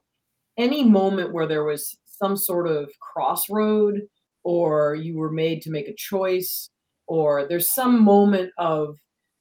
any 0.56 0.84
moment 0.84 1.32
where 1.32 1.46
there 1.46 1.64
was 1.64 1.96
some 2.04 2.36
sort 2.36 2.66
of 2.66 2.90
crossroad 3.00 4.00
or 4.42 4.94
you 4.94 5.16
were 5.16 5.30
made 5.30 5.62
to 5.62 5.70
make 5.70 5.88
a 5.88 5.94
choice 5.96 6.70
or 7.06 7.46
there's 7.48 7.72
some 7.72 8.02
moment 8.02 8.50
of 8.58 8.96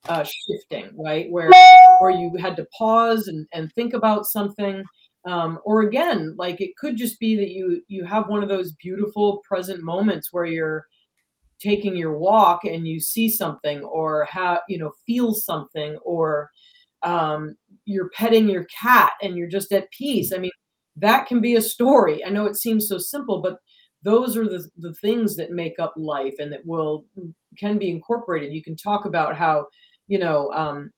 uh, 0.07 0.23
shifting 0.23 0.89
right 0.97 1.27
where 1.29 1.49
where 1.99 2.11
you 2.11 2.31
had 2.39 2.55
to 2.55 2.65
pause 2.77 3.27
and, 3.27 3.45
and 3.53 3.71
think 3.73 3.93
about 3.93 4.25
something 4.25 4.83
um, 5.25 5.59
or 5.65 5.81
again 5.81 6.35
like 6.37 6.61
it 6.61 6.75
could 6.77 6.95
just 6.95 7.19
be 7.19 7.35
that 7.35 7.49
you 7.49 7.81
you 7.87 8.05
have 8.05 8.29
one 8.29 8.43
of 8.43 8.49
those 8.49 8.73
beautiful 8.73 9.41
present 9.47 9.83
moments 9.83 10.29
where 10.31 10.45
you're 10.45 10.85
taking 11.59 11.95
your 11.95 12.17
walk 12.17 12.63
and 12.65 12.87
you 12.87 12.99
see 12.99 13.29
something 13.29 13.83
or 13.83 14.25
how 14.25 14.59
you 14.69 14.77
know 14.77 14.91
feel 15.05 15.33
something 15.33 15.97
or 15.97 16.49
um, 17.03 17.55
you're 17.85 18.09
petting 18.09 18.49
your 18.49 18.65
cat 18.65 19.13
and 19.21 19.37
you're 19.37 19.47
just 19.47 19.71
at 19.71 19.89
peace. 19.91 20.31
I 20.33 20.37
mean 20.37 20.51
that 20.95 21.27
can 21.27 21.41
be 21.41 21.55
a 21.55 21.61
story. 21.61 22.25
I 22.25 22.29
know 22.29 22.45
it 22.45 22.55
seems 22.55 22.87
so 22.87 22.97
simple 22.97 23.41
but 23.41 23.57
those 24.03 24.37
are 24.37 24.47
the, 24.47 24.65
the 24.77 24.93
things 24.95 25.35
that 25.35 25.51
make 25.51 25.79
up 25.79 25.93
life 25.97 26.35
and 26.39 26.51
that 26.53 26.65
will 26.65 27.05
can 27.57 27.77
be 27.77 27.89
incorporated. 27.89 28.53
You 28.53 28.63
can 28.63 28.75
talk 28.75 29.05
about 29.05 29.35
how 29.35 29.67
you 30.07 30.19
know 30.19 30.51
um, 30.51 30.91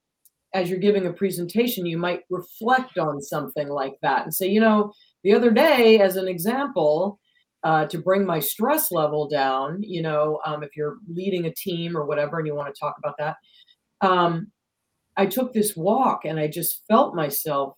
as 0.53 0.69
you're 0.69 0.79
giving 0.79 1.05
a 1.05 1.13
presentation 1.13 1.85
you 1.85 1.97
might 1.97 2.21
reflect 2.29 2.97
on 2.97 3.21
something 3.21 3.69
like 3.69 3.93
that. 4.01 4.23
And 4.23 4.33
say 4.33 4.47
you 4.47 4.59
know 4.59 4.91
the 5.23 5.33
other 5.33 5.51
day 5.51 5.99
as 5.99 6.15
an 6.15 6.27
example 6.27 7.19
uh, 7.63 7.85
to 7.87 7.97
bring 7.97 8.25
my 8.25 8.39
stress 8.39 8.91
level 8.91 9.27
down 9.27 9.83
you 9.83 10.01
know 10.01 10.39
um, 10.45 10.63
if 10.63 10.69
you're 10.75 10.97
leading 11.07 11.45
a 11.45 11.53
team 11.53 11.95
or 11.95 12.05
whatever 12.05 12.37
and 12.37 12.47
you 12.47 12.55
want 12.55 12.73
to 12.73 12.79
talk 12.79 12.95
about 12.97 13.15
that 13.19 13.35
um, 13.99 14.47
i 15.17 15.25
took 15.25 15.51
this 15.53 15.75
walk 15.75 16.23
and 16.23 16.39
i 16.39 16.47
just 16.47 16.83
felt 16.87 17.15
myself 17.15 17.73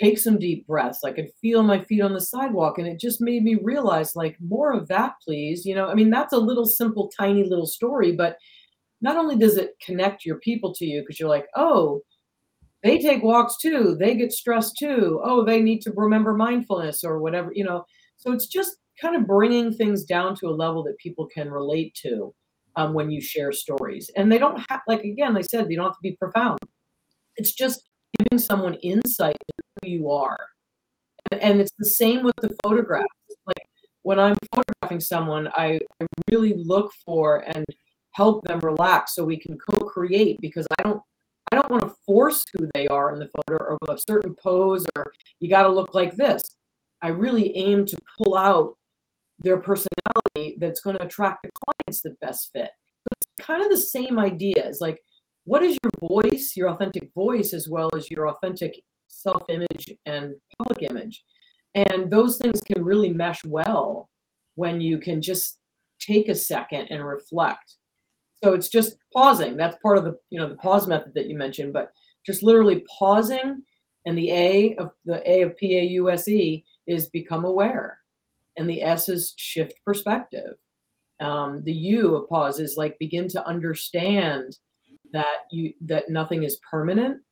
take 0.00 0.18
some 0.18 0.38
deep 0.38 0.66
breaths. 0.66 1.04
I 1.04 1.12
could 1.12 1.28
feel 1.40 1.62
my 1.62 1.80
feet 1.80 2.00
on 2.02 2.14
the 2.14 2.20
sidewalk 2.20 2.78
and 2.78 2.86
it 2.88 2.98
just 2.98 3.20
made 3.20 3.44
me 3.44 3.56
realize 3.62 4.16
like 4.16 4.36
more 4.40 4.72
of 4.72 4.88
that 4.88 5.14
please. 5.24 5.64
You 5.64 5.74
know 5.74 5.88
i 5.88 5.94
mean 5.94 6.10
that's 6.10 6.32
a 6.32 6.38
little 6.38 6.66
simple 6.66 7.10
tiny 7.16 7.44
little 7.44 7.66
story 7.66 8.12
but 8.12 8.36
not 9.04 9.16
only 9.16 9.36
does 9.36 9.56
it 9.56 9.74
connect 9.84 10.24
your 10.24 10.38
people 10.40 10.74
to 10.74 10.84
you 10.84 11.00
because 11.00 11.20
you're 11.20 11.28
like 11.28 11.46
oh 11.54 12.00
they 12.82 12.98
take 12.98 13.22
walks 13.22 13.56
too 13.58 13.96
they 14.00 14.16
get 14.16 14.32
stressed 14.32 14.76
too 14.76 15.20
oh 15.22 15.44
they 15.44 15.60
need 15.60 15.80
to 15.80 15.92
remember 15.96 16.34
mindfulness 16.34 17.04
or 17.04 17.20
whatever 17.20 17.52
you 17.54 17.64
know 17.64 17.84
so 18.16 18.32
it's 18.32 18.46
just 18.46 18.78
kind 19.00 19.16
of 19.16 19.26
bringing 19.26 19.72
things 19.72 20.04
down 20.04 20.34
to 20.36 20.46
a 20.46 20.50
level 20.50 20.82
that 20.84 20.98
people 20.98 21.26
can 21.26 21.50
relate 21.50 21.94
to 21.94 22.34
um, 22.76 22.94
when 22.94 23.10
you 23.10 23.20
share 23.20 23.52
stories. 23.52 24.10
And 24.16 24.30
they 24.30 24.38
don't 24.38 24.62
have, 24.68 24.80
like, 24.86 25.02
again, 25.04 25.36
I 25.36 25.42
said, 25.42 25.68
they 25.68 25.74
don't 25.74 25.86
have 25.86 25.94
to 25.94 26.02
be 26.02 26.16
profound. 26.16 26.58
It's 27.36 27.52
just 27.52 27.88
giving 28.18 28.42
someone 28.42 28.74
insight 28.74 29.36
into 29.36 29.64
who 29.82 29.88
you 29.88 30.10
are. 30.10 30.38
And, 31.30 31.40
and 31.40 31.60
it's 31.60 31.72
the 31.78 31.86
same 31.86 32.22
with 32.22 32.36
the 32.36 32.54
photographs. 32.62 33.06
Like, 33.46 33.66
when 34.02 34.18
I'm 34.18 34.36
photographing 34.54 35.00
someone, 35.00 35.48
I, 35.54 35.80
I 36.00 36.06
really 36.30 36.54
look 36.56 36.92
for 37.04 37.38
and 37.38 37.64
help 38.14 38.44
them 38.44 38.60
relax 38.60 39.14
so 39.14 39.24
we 39.24 39.36
can 39.36 39.58
co-create 39.58 40.40
because 40.40 40.66
I 40.78 40.82
don't 40.82 41.02
I 41.52 41.56
don't 41.56 41.70
want 41.70 41.82
to 41.82 41.94
force 42.06 42.44
who 42.52 42.68
they 42.74 42.86
are 42.88 43.12
in 43.12 43.20
the 43.20 43.28
photo 43.28 43.62
or 43.62 43.78
a 43.88 43.98
certain 43.98 44.34
pose 44.42 44.86
or 44.96 45.12
you 45.40 45.48
got 45.48 45.64
to 45.64 45.68
look 45.68 45.94
like 45.94 46.16
this. 46.16 46.42
I 47.02 47.08
really 47.08 47.54
aim 47.56 47.84
to 47.86 47.96
pull 48.18 48.36
out 48.36 48.76
their 49.38 49.58
personality 49.58 50.56
that's 50.58 50.80
going 50.80 50.96
to 50.96 51.04
attract 51.04 51.42
the 51.42 51.50
clients 51.64 52.00
that 52.02 52.18
best 52.20 52.50
fit. 52.52 52.70
It's 53.12 53.46
kind 53.46 53.62
of 53.62 53.70
the 53.70 53.76
same 53.76 54.18
idea. 54.18 54.54
It's 54.56 54.80
like, 54.80 54.98
what 55.44 55.62
is 55.62 55.78
your 55.82 56.08
voice, 56.08 56.54
your 56.56 56.70
authentic 56.70 57.12
voice, 57.14 57.52
as 57.52 57.68
well 57.68 57.90
as 57.94 58.10
your 58.10 58.28
authentic 58.28 58.80
self 59.08 59.42
image 59.48 59.94
and 60.06 60.34
public 60.58 60.90
image? 60.90 61.22
And 61.74 62.10
those 62.10 62.38
things 62.38 62.60
can 62.62 62.82
really 62.82 63.12
mesh 63.12 63.44
well 63.44 64.08
when 64.54 64.80
you 64.80 64.98
can 64.98 65.20
just 65.20 65.58
take 66.00 66.28
a 66.28 66.34
second 66.34 66.88
and 66.90 67.04
reflect. 67.04 67.76
So 68.44 68.52
it's 68.52 68.68
just 68.68 68.98
pausing. 69.14 69.56
That's 69.56 69.78
part 69.82 69.96
of 69.96 70.04
the, 70.04 70.18
you 70.28 70.38
know, 70.38 70.46
the 70.46 70.56
pause 70.56 70.86
method 70.86 71.12
that 71.14 71.28
you 71.28 71.34
mentioned, 71.34 71.72
but 71.72 71.92
just 72.26 72.42
literally 72.42 72.84
pausing 72.98 73.62
and 74.04 74.18
the 74.18 74.30
A 74.30 74.76
of 74.76 74.90
the 75.06 75.22
A 75.30 75.40
of 75.40 75.56
P 75.56 75.78
A 75.78 75.82
U 75.82 76.10
S 76.10 76.28
E 76.28 76.62
is 76.86 77.08
become 77.08 77.46
aware 77.46 77.98
and 78.58 78.68
the 78.68 78.82
S 78.82 79.08
is 79.08 79.32
shift 79.38 79.80
perspective. 79.82 80.56
Um, 81.20 81.62
the 81.64 81.72
U 81.72 82.16
of 82.16 82.28
pause 82.28 82.60
is 82.60 82.76
like 82.76 82.98
begin 82.98 83.28
to 83.28 83.46
understand 83.46 84.58
that 85.14 85.46
you 85.50 85.72
that 85.80 86.10
nothing 86.10 86.42
is 86.42 86.60
permanent 86.70 87.22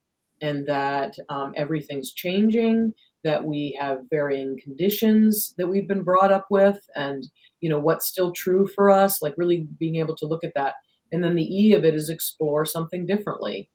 and 0.41 0.67
that 0.67 1.15
um, 1.29 1.53
everything's 1.57 2.15
changing 2.15 2.95
that 3.23 3.45
we 3.45 3.77
have 3.79 4.01
varying 4.09 4.59
conditions 4.65 5.53
that 5.59 5.67
we've 5.67 5.87
been 5.87 6.03
brought 6.05 6.33
up 6.33 6.47
with 6.49 6.81
and 6.97 7.29
you 7.61 7.69
know 7.69 7.79
what's 7.79 8.09
still 8.09 8.33
true 8.33 8.67
for 8.67 8.89
us 8.89 9.21
like 9.21 9.35
really 9.37 9.69
being 9.79 9.97
able 9.97 10.17
to 10.17 10.27
look 10.27 10.43
at 10.43 10.55
that 10.55 10.75
and 11.13 11.23
then 11.23 11.35
the 11.35 11.45
e 11.45 11.75
of 11.75 11.85
it 11.85 11.95
is 11.95 12.09
explore 12.09 12.65
something 12.65 13.07
differently. 13.07 13.69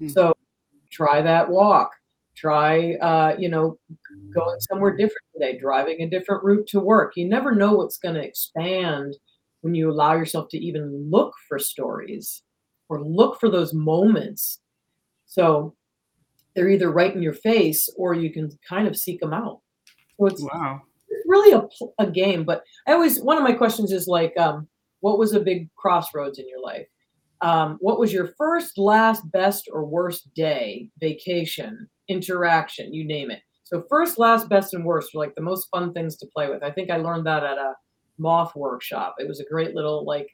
Mm-hmm. 0.00 0.08
so 0.08 0.32
try 0.90 1.22
that 1.22 1.50
walk. 1.50 1.92
Try 2.36 2.94
uh, 2.94 3.36
you 3.38 3.48
know 3.48 3.78
going 4.34 4.60
somewhere 4.60 4.96
different 4.96 5.24
today 5.34 5.58
driving 5.58 6.00
a 6.00 6.08
different 6.08 6.44
route 6.44 6.66
to 6.68 6.80
work. 6.80 7.12
You 7.16 7.28
never 7.28 7.54
know 7.54 7.74
what's 7.74 7.98
going 7.98 8.14
to 8.14 8.24
expand 8.24 9.16
when 9.60 9.74
you 9.74 9.90
allow 9.90 10.14
yourself 10.14 10.48
to 10.50 10.58
even 10.58 11.10
look 11.10 11.34
for 11.48 11.58
stories 11.58 12.42
or 12.88 13.02
look 13.02 13.38
for 13.38 13.50
those 13.50 13.72
moments. 13.74 14.60
So 15.26 15.74
they're 16.54 16.68
either 16.68 16.90
right 16.90 17.14
in 17.14 17.22
your 17.22 17.32
face 17.32 17.88
or 17.96 18.14
you 18.14 18.32
can 18.32 18.50
kind 18.68 18.86
of 18.86 18.96
seek 18.96 19.20
them 19.20 19.32
out. 19.32 19.60
So 20.18 20.26
it's, 20.26 20.42
wow. 20.42 20.82
really 21.26 21.52
a, 21.52 22.02
a 22.02 22.10
game 22.10 22.44
but 22.44 22.62
i 22.86 22.92
always 22.92 23.20
one 23.20 23.36
of 23.36 23.42
my 23.42 23.52
questions 23.52 23.92
is 23.92 24.06
like 24.06 24.36
um, 24.38 24.68
what 25.02 25.18
was 25.18 25.34
a 25.34 25.40
big 25.40 25.68
crossroads 25.76 26.38
in 26.38 26.48
your 26.48 26.60
life 26.60 26.86
um, 27.42 27.76
what 27.80 27.98
was 27.98 28.12
your 28.12 28.32
first 28.38 28.78
last 28.78 29.30
best 29.32 29.68
or 29.70 29.84
worst 29.84 30.32
day 30.34 30.88
vacation 31.00 31.88
interaction, 32.08 32.92
you 32.92 33.04
name 33.04 33.30
it. 33.30 33.40
So 33.64 33.84
first, 33.88 34.18
last, 34.18 34.48
best, 34.48 34.74
and 34.74 34.84
worst 34.84 35.14
are 35.14 35.18
like 35.18 35.34
the 35.34 35.42
most 35.42 35.68
fun 35.70 35.92
things 35.92 36.16
to 36.18 36.26
play 36.26 36.48
with. 36.48 36.62
I 36.62 36.70
think 36.70 36.90
I 36.90 36.98
learned 36.98 37.26
that 37.26 37.42
at 37.42 37.58
a 37.58 37.74
moth 38.18 38.54
workshop. 38.54 39.16
It 39.18 39.26
was 39.26 39.40
a 39.40 39.44
great 39.50 39.74
little 39.74 40.04
like 40.04 40.28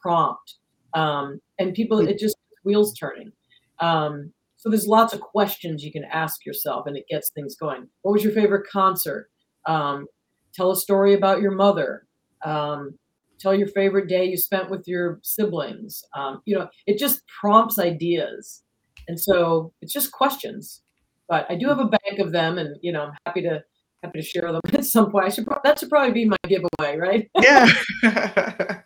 prompt. 0.00 0.56
Um, 0.94 1.40
and 1.58 1.74
people, 1.74 1.98
it 1.98 2.18
just 2.18 2.36
wheels 2.64 2.94
turning. 2.94 3.32
Um, 3.80 4.32
so 4.56 4.70
there's 4.70 4.86
lots 4.86 5.12
of 5.12 5.20
questions 5.20 5.84
you 5.84 5.92
can 5.92 6.04
ask 6.04 6.46
yourself 6.46 6.86
and 6.86 6.96
it 6.96 7.04
gets 7.08 7.30
things 7.30 7.56
going. 7.56 7.88
What 8.02 8.12
was 8.12 8.24
your 8.24 8.32
favorite 8.32 8.66
concert? 8.70 9.28
Um, 9.66 10.06
tell 10.54 10.70
a 10.70 10.76
story 10.76 11.14
about 11.14 11.40
your 11.40 11.52
mother. 11.52 12.06
Um, 12.44 12.98
tell 13.38 13.54
your 13.54 13.68
favorite 13.68 14.08
day 14.08 14.24
you 14.24 14.36
spent 14.36 14.70
with 14.70 14.86
your 14.86 15.20
siblings. 15.22 16.02
Um, 16.16 16.42
you 16.44 16.56
know, 16.58 16.68
it 16.86 16.98
just 16.98 17.22
prompts 17.40 17.78
ideas. 17.78 18.62
And 19.08 19.18
so 19.18 19.72
it's 19.80 19.92
just 19.92 20.12
questions 20.12 20.82
but 21.28 21.46
I 21.50 21.56
do 21.56 21.68
have 21.68 21.78
a 21.78 21.86
bank 21.86 22.18
of 22.18 22.32
them, 22.32 22.58
and 22.58 22.76
you 22.82 22.92
know 22.92 23.04
I'm 23.04 23.12
happy 23.26 23.42
to 23.42 23.62
happy 24.02 24.20
to 24.20 24.24
share 24.24 24.52
them 24.52 24.60
at 24.72 24.84
some 24.84 25.10
point. 25.10 25.26
I 25.26 25.28
should 25.28 25.46
pro- 25.46 25.60
that 25.64 25.78
should 25.78 25.90
probably 25.90 26.12
be 26.12 26.24
my 26.26 26.36
giveaway, 26.48 26.96
right? 26.96 27.30
yeah, 27.42 27.66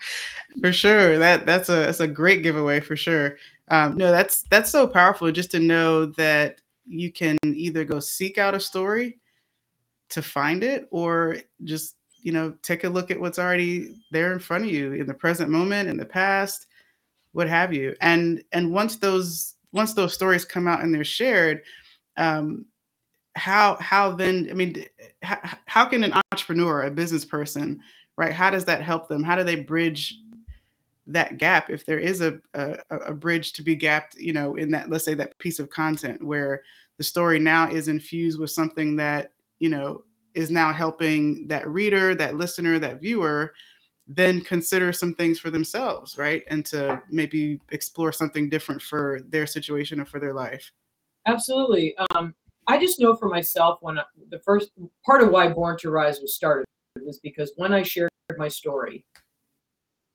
for 0.61 0.73
sure. 0.73 1.19
That 1.19 1.47
that's 1.47 1.69
a 1.69 1.77
that's 1.77 2.01
a 2.01 2.09
great 2.09 2.43
giveaway 2.43 2.81
for 2.81 2.97
sure. 2.97 3.37
Um, 3.69 3.97
no, 3.97 4.11
that's 4.11 4.43
that's 4.51 4.71
so 4.71 4.87
powerful 4.87 5.31
just 5.31 5.51
to 5.53 5.61
know 5.61 6.07
that 6.07 6.61
you 6.87 7.13
can 7.13 7.37
either 7.45 7.85
go 7.85 8.01
seek 8.01 8.39
out 8.39 8.55
a 8.55 8.61
story 8.61 9.19
to 10.11 10.23
find 10.23 10.65
it, 10.65 10.89
or 10.91 11.37
just 11.65 11.97
you 12.23 12.33
know 12.33 12.55
take 12.63 12.85
a 12.85 12.89
look 12.89 13.11
at 13.11 13.21
what's 13.21 13.39
already 13.39 13.97
there 14.11 14.33
in 14.33 14.39
front 14.39 14.65
of 14.65 14.71
you 14.71 14.93
in 14.93 15.07
the 15.07 15.15
present 15.15 15.51
moment, 15.51 15.89
in 15.89 15.97
the 15.97 16.05
past, 16.05 16.67
what 17.33 17.49
have 17.49 17.73
you. 17.73 17.95
And 18.01 18.43
and 18.53 18.73
once 18.73 18.97
those 18.97 19.55
once 19.73 19.95
those 19.95 20.15
stories 20.15 20.45
come 20.45 20.67
out 20.67 20.83
and 20.83 20.95
they're 20.95 21.05
shared 21.05 21.63
um, 22.17 22.67
how 23.37 23.77
how 23.77 24.11
then 24.11 24.49
i 24.51 24.55
mean 24.55 24.85
how, 25.23 25.39
how 25.67 25.85
can 25.85 26.03
an 26.03 26.13
entrepreneur 26.33 26.83
a 26.83 26.91
business 26.91 27.25
person 27.25 27.81
right 28.19 28.33
how 28.33 28.51
does 28.51 28.65
that 28.65 28.83
help 28.83 29.09
them 29.09 29.23
how 29.23 29.37
do 29.37 29.45
they 29.45 29.57
bridge 29.57 30.19
that 31.07 31.39
gap 31.39 31.71
if 31.71 31.87
there 31.87 31.99
is 31.99 32.21
a, 32.21 32.39
a, 32.55 32.77
a 32.91 33.15
bridge 33.15 33.53
to 33.53 33.63
be 33.63 33.77
gapped 33.77 34.17
you 34.17 34.33
know 34.33 34.57
in 34.57 34.71
that 34.71 34.91
let's 34.91 35.05
say 35.05 35.15
that 35.15 35.39
piece 35.39 35.61
of 35.61 35.71
content 35.71 36.23
where 36.23 36.63
the 36.99 37.05
story 37.05 37.39
now 37.39 37.71
is 37.71 37.89
infused 37.89 38.39
with 38.39 38.51
something 38.51 38.97
that 38.97 39.33
you 39.61 39.69
know 39.69 40.03
is 40.35 40.51
now 40.51 40.73
helping 40.73 41.47
that 41.49 41.67
reader 41.69 42.15
that 42.15 42.37
listener 42.37 42.79
that 42.79 43.01
viewer 43.01 43.53
then 44.13 44.41
consider 44.41 44.93
some 44.93 45.15
things 45.15 45.39
for 45.39 45.51
themselves 45.51 46.19
right 46.19 46.43
and 46.49 46.67
to 46.67 47.01
maybe 47.11 47.61
explore 47.71 48.13
something 48.13 48.49
different 48.49 48.81
for 48.83 49.21
their 49.29 49.47
situation 49.47 50.01
or 50.01 50.05
for 50.05 50.19
their 50.19 50.35
life 50.35 50.73
Absolutely. 51.27 51.95
Um, 52.15 52.35
I 52.67 52.79
just 52.79 53.01
know 53.01 53.17
for 53.17 53.29
myself 53.29 53.79
when 53.83 53.99
I, 53.99 54.05
the 54.31 54.41
first 54.41 54.71
part 55.05 55.23
of 55.23 55.31
why 55.31 55.49
Born 55.49 55.77
to 55.79 55.91
Rise 55.91 56.21
was 56.21 56.35
started 56.35 56.65
was 57.05 57.21
because 57.21 57.53
when 57.57 57.73
I 57.73 57.83
shared 57.83 58.11
my 58.37 58.49
story 58.49 59.05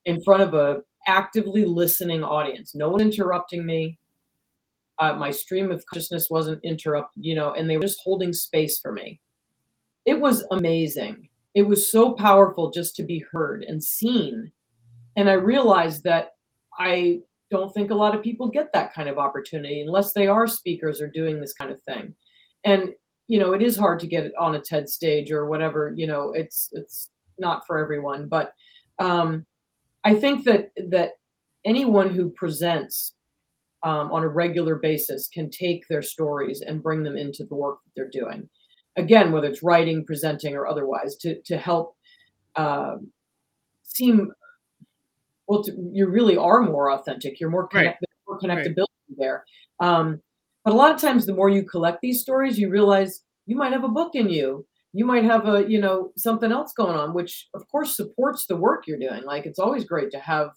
in 0.06 0.21
front 0.23 0.43
of 0.43 0.54
a 0.54 0.82
actively 1.08 1.65
listening 1.65 2.23
audience, 2.23 2.75
no 2.75 2.89
one 2.89 3.01
interrupting 3.01 3.65
me, 3.65 3.97
uh, 4.99 5.13
my 5.13 5.32
stream 5.32 5.71
of 5.71 5.86
consciousness 5.86 6.30
wasn't 6.30 6.63
interrupted, 6.63 7.23
you 7.23 7.36
know, 7.36 7.54
and 7.54 7.69
they 7.69 7.78
were 7.78 7.84
just 7.84 8.01
holding 8.04 8.34
space 8.34 8.80
for 8.80 8.91
me. 8.91 9.19
It 10.06 10.20
was 10.20 10.46
amazing. 10.52 11.30
It 11.54 11.63
was 11.63 11.91
so 11.91 12.13
powerful 12.13 12.72
just 12.72 12.96
to 12.98 13.04
be 13.04 13.24
heard 13.32 13.63
and 13.63 13.84
seen. 13.84 14.52
And 15.15 15.30
I 15.30 15.34
realized 15.34 16.04
that 16.04 16.32
I 16.78 17.20
don't 17.50 17.74
think 17.74 17.91
a 17.91 17.96
lot 17.96 18.15
of 18.15 18.24
people 18.24 18.48
get 18.50 18.74
that 18.74 18.94
kind 18.94 19.08
of 19.08 19.18
opportunity 19.18 19.82
unless 19.82 20.13
they 20.13 20.28
are 20.28 20.48
speakers 20.48 21.02
or 21.02 21.08
doing 21.08 21.39
this 21.39 21.54
kind 21.54 21.72
of 21.72 21.82
thing. 21.84 22.13
And 22.63 22.94
you 23.28 23.39
know, 23.39 23.54
it 23.54 23.62
is 23.62 23.76
hard 23.76 24.00
to 24.00 24.08
get 24.08 24.26
it 24.26 24.34
on 24.39 24.56
a 24.56 24.60
TED 24.60 24.88
stage 24.88 25.32
or 25.32 25.48
whatever. 25.48 25.94
You 25.96 26.08
know, 26.08 26.32
it's 26.34 26.70
it's 26.74 27.10
not 27.39 27.65
for 27.65 27.78
everyone. 27.80 28.28
But 28.28 28.54
um, 29.00 29.46
I 30.04 30.13
think 30.15 30.46
that 30.46 30.72
that 30.89 31.12
anyone 31.65 32.10
who 32.10 32.30
presents 32.30 33.13
um, 33.84 34.12
on 34.12 34.24
a 34.24 34.28
regular 34.28 34.76
basis 34.76 35.28
can 35.28 35.50
take 35.50 35.88
their 35.88 36.02
stories 36.02 36.62
and 36.62 36.84
bring 36.84 37.04
them 37.04 37.18
into 37.18 37.46
the 37.46 37.56
work 37.56 37.80
that 37.84 37.91
they're 37.96 38.10
doing. 38.10 38.48
Again, 38.97 39.31
whether 39.31 39.47
it's 39.47 39.63
writing, 39.63 40.05
presenting, 40.05 40.55
or 40.55 40.67
otherwise, 40.67 41.15
to 41.17 41.41
to 41.41 41.58
help 41.58 41.95
uh, 42.55 42.95
seem 43.84 44.31
well, 45.47 45.63
to, 45.63 45.71
you 45.91 46.08
really 46.08 46.38
are 46.38 46.62
more 46.62 46.91
authentic. 46.91 47.39
You're 47.39 47.49
more 47.49 47.67
connected, 47.67 48.08
right. 48.10 48.27
more 48.27 48.39
connectability 48.39 48.77
right. 48.77 49.17
there. 49.17 49.45
Um, 49.79 50.21
but 50.63 50.73
a 50.73 50.77
lot 50.77 50.93
of 50.93 50.99
times, 50.99 51.25
the 51.25 51.34
more 51.34 51.49
you 51.49 51.63
collect 51.63 52.01
these 52.01 52.21
stories, 52.21 52.58
you 52.58 52.69
realize 52.69 53.21
you 53.45 53.55
might 53.55 53.71
have 53.71 53.84
a 53.84 53.89
book 53.89 54.15
in 54.15 54.29
you. 54.29 54.65
You 54.93 55.05
might 55.05 55.25
have 55.25 55.47
a, 55.47 55.69
you 55.69 55.79
know, 55.79 56.12
something 56.17 56.51
else 56.51 56.73
going 56.73 56.95
on, 56.95 57.13
which 57.13 57.49
of 57.53 57.67
course 57.69 57.95
supports 57.95 58.45
the 58.47 58.55
work 58.55 58.88
you're 58.88 58.97
doing. 58.97 59.23
Like 59.23 59.45
it's 59.45 59.60
always 59.60 59.84
great 59.84 60.10
to 60.12 60.19
have, 60.19 60.51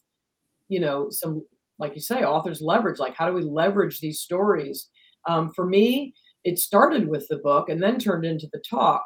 you 0.69 0.81
know, 0.81 1.09
some, 1.11 1.45
like 1.79 1.95
you 1.95 2.01
say, 2.01 2.23
authors 2.23 2.61
leverage. 2.63 3.01
Like 3.01 3.17
how 3.17 3.27
do 3.27 3.35
we 3.35 3.43
leverage 3.43 4.01
these 4.01 4.21
stories? 4.21 4.89
Um, 5.27 5.53
for 5.55 5.67
me, 5.67 6.15
it 6.45 6.59
started 6.59 7.09
with 7.09 7.27
the 7.29 7.39
book 7.39 7.69
and 7.69 7.83
then 7.83 7.99
turned 7.99 8.25
into 8.25 8.49
the 8.53 8.63
talk, 8.69 9.05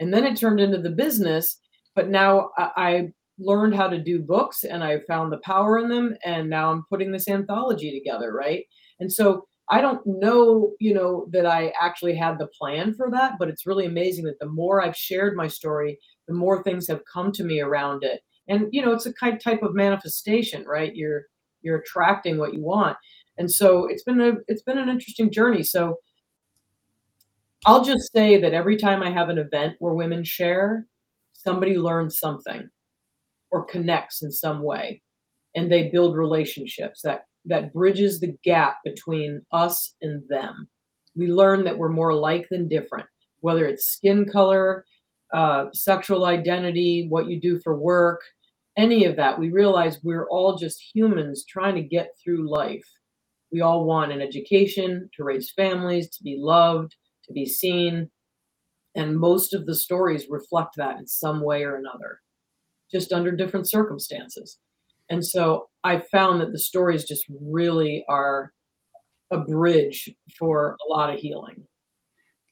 and 0.00 0.12
then 0.12 0.24
it 0.24 0.36
turned 0.36 0.60
into 0.60 0.78
the 0.78 0.90
business. 0.90 1.58
But 1.94 2.08
now 2.08 2.50
I, 2.56 3.10
learned 3.38 3.74
how 3.74 3.88
to 3.88 3.98
do 3.98 4.20
books 4.20 4.64
and 4.64 4.84
I 4.84 5.00
found 5.08 5.32
the 5.32 5.38
power 5.38 5.78
in 5.78 5.88
them, 5.88 6.16
and 6.24 6.48
now 6.48 6.70
I'm 6.70 6.84
putting 6.88 7.12
this 7.12 7.28
anthology 7.28 7.98
together, 7.98 8.32
right? 8.32 8.64
And 9.00 9.12
so 9.12 9.46
I 9.70 9.80
don't 9.80 10.02
know, 10.06 10.72
you 10.78 10.92
know, 10.92 11.26
that 11.32 11.46
I 11.46 11.72
actually 11.80 12.14
had 12.14 12.38
the 12.38 12.48
plan 12.58 12.94
for 12.94 13.10
that, 13.10 13.34
but 13.38 13.48
it's 13.48 13.66
really 13.66 13.86
amazing 13.86 14.24
that 14.26 14.38
the 14.38 14.48
more 14.48 14.82
I've 14.82 14.96
shared 14.96 15.36
my 15.36 15.48
story, 15.48 15.98
the 16.28 16.34
more 16.34 16.62
things 16.62 16.86
have 16.88 17.00
come 17.12 17.32
to 17.32 17.44
me 17.44 17.60
around 17.60 18.04
it. 18.04 18.20
And 18.46 18.68
you 18.72 18.84
know, 18.84 18.92
it's 18.92 19.06
a 19.06 19.12
kind 19.14 19.40
type 19.40 19.62
of 19.62 19.74
manifestation, 19.74 20.64
right? 20.64 20.94
You're 20.94 21.22
you're 21.62 21.78
attracting 21.78 22.36
what 22.38 22.52
you 22.52 22.62
want. 22.62 22.96
And 23.38 23.50
so 23.50 23.86
it's 23.86 24.04
been 24.04 24.20
a 24.20 24.34
it's 24.48 24.62
been 24.62 24.78
an 24.78 24.90
interesting 24.90 25.32
journey. 25.32 25.62
So 25.62 25.96
I'll 27.66 27.84
just 27.84 28.12
say 28.12 28.40
that 28.40 28.52
every 28.52 28.76
time 28.76 29.02
I 29.02 29.10
have 29.10 29.28
an 29.28 29.38
event 29.38 29.76
where 29.78 29.94
women 29.94 30.22
share, 30.24 30.86
somebody 31.32 31.78
learns 31.78 32.18
something 32.18 32.68
or 33.50 33.64
connects 33.64 34.22
in 34.22 34.30
some 34.30 34.62
way 34.62 35.02
and 35.54 35.70
they 35.70 35.88
build 35.88 36.16
relationships 36.16 37.00
that 37.02 37.24
that 37.46 37.72
bridges 37.72 38.20
the 38.20 38.34
gap 38.42 38.78
between 38.84 39.42
us 39.52 39.94
and 40.00 40.22
them. 40.28 40.66
We 41.14 41.28
learn 41.28 41.64
that 41.64 41.76
we're 41.76 41.90
more 41.90 42.08
alike 42.08 42.46
than 42.50 42.68
different, 42.68 43.06
whether 43.40 43.66
it's 43.66 43.86
skin 43.86 44.26
color, 44.26 44.86
uh, 45.32 45.66
sexual 45.74 46.24
identity, 46.24 47.06
what 47.08 47.26
you 47.26 47.38
do 47.40 47.60
for 47.60 47.76
work, 47.76 48.22
any 48.78 49.04
of 49.04 49.16
that. 49.16 49.38
We 49.38 49.50
realize 49.50 50.00
we're 50.02 50.26
all 50.28 50.56
just 50.56 50.82
humans 50.94 51.44
trying 51.46 51.74
to 51.74 51.82
get 51.82 52.12
through 52.22 52.50
life. 52.50 52.84
We 53.52 53.60
all 53.60 53.84
want 53.84 54.10
an 54.10 54.22
education, 54.22 55.10
to 55.14 55.24
raise 55.24 55.52
families, 55.52 56.08
to 56.16 56.22
be 56.24 56.38
loved, 56.40 56.96
to 57.26 57.32
be 57.32 57.46
seen. 57.46 58.10
And 58.94 59.18
most 59.18 59.54
of 59.54 59.66
the 59.66 59.74
stories 59.74 60.26
reflect 60.28 60.76
that 60.76 60.98
in 60.98 61.06
some 61.06 61.42
way 61.42 61.64
or 61.64 61.76
another, 61.76 62.20
just 62.92 63.12
under 63.12 63.32
different 63.32 63.68
circumstances. 63.68 64.58
And 65.10 65.24
so 65.24 65.68
I 65.82 66.02
found 66.12 66.40
that 66.40 66.52
the 66.52 66.58
stories 66.58 67.04
just 67.04 67.24
really 67.28 68.04
are 68.08 68.52
a 69.30 69.38
bridge 69.38 70.10
for 70.38 70.76
a 70.86 70.90
lot 70.90 71.12
of 71.12 71.18
healing. 71.18 71.66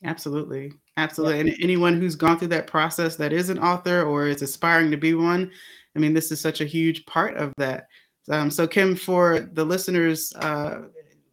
Absolutely. 0.04 0.72
Absolutely. 0.96 1.36
Yeah. 1.36 1.40
And 1.52 1.62
anyone 1.62 2.00
who's 2.00 2.16
gone 2.16 2.38
through 2.38 2.48
that 2.48 2.66
process 2.66 3.16
that 3.16 3.32
is 3.32 3.48
an 3.48 3.58
author 3.58 4.02
or 4.02 4.26
is 4.26 4.42
aspiring 4.42 4.90
to 4.90 4.96
be 4.96 5.14
one, 5.14 5.50
I 5.94 5.98
mean, 5.98 6.12
this 6.12 6.32
is 6.32 6.40
such 6.40 6.60
a 6.60 6.66
huge 6.66 7.06
part 7.06 7.36
of 7.36 7.52
that. 7.56 7.86
Um, 8.30 8.50
so, 8.50 8.66
Kim, 8.66 8.96
for 8.96 9.40
the 9.40 9.64
listeners, 9.64 10.32
uh, 10.36 10.82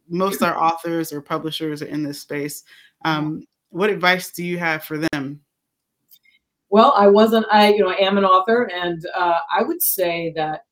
most 0.08 0.42
are 0.42 0.56
authors 0.56 1.12
or 1.12 1.20
publishers 1.20 1.82
are 1.82 1.86
in 1.86 2.02
this 2.02 2.20
space. 2.20 2.64
Um, 3.04 3.44
what 3.70 3.90
advice 3.90 4.30
do 4.30 4.44
you 4.44 4.58
have 4.58 4.84
for 4.84 4.98
them? 4.98 5.40
Well, 6.70 6.94
I 6.96 7.08
wasn't, 7.08 7.46
I, 7.50 7.72
you 7.72 7.80
know, 7.80 7.90
I 7.90 7.96
am 7.96 8.18
an 8.18 8.24
author, 8.24 8.70
and 8.72 9.04
uh, 9.16 9.38
I 9.52 9.62
would 9.62 9.82
say 9.82 10.32
that 10.36 10.62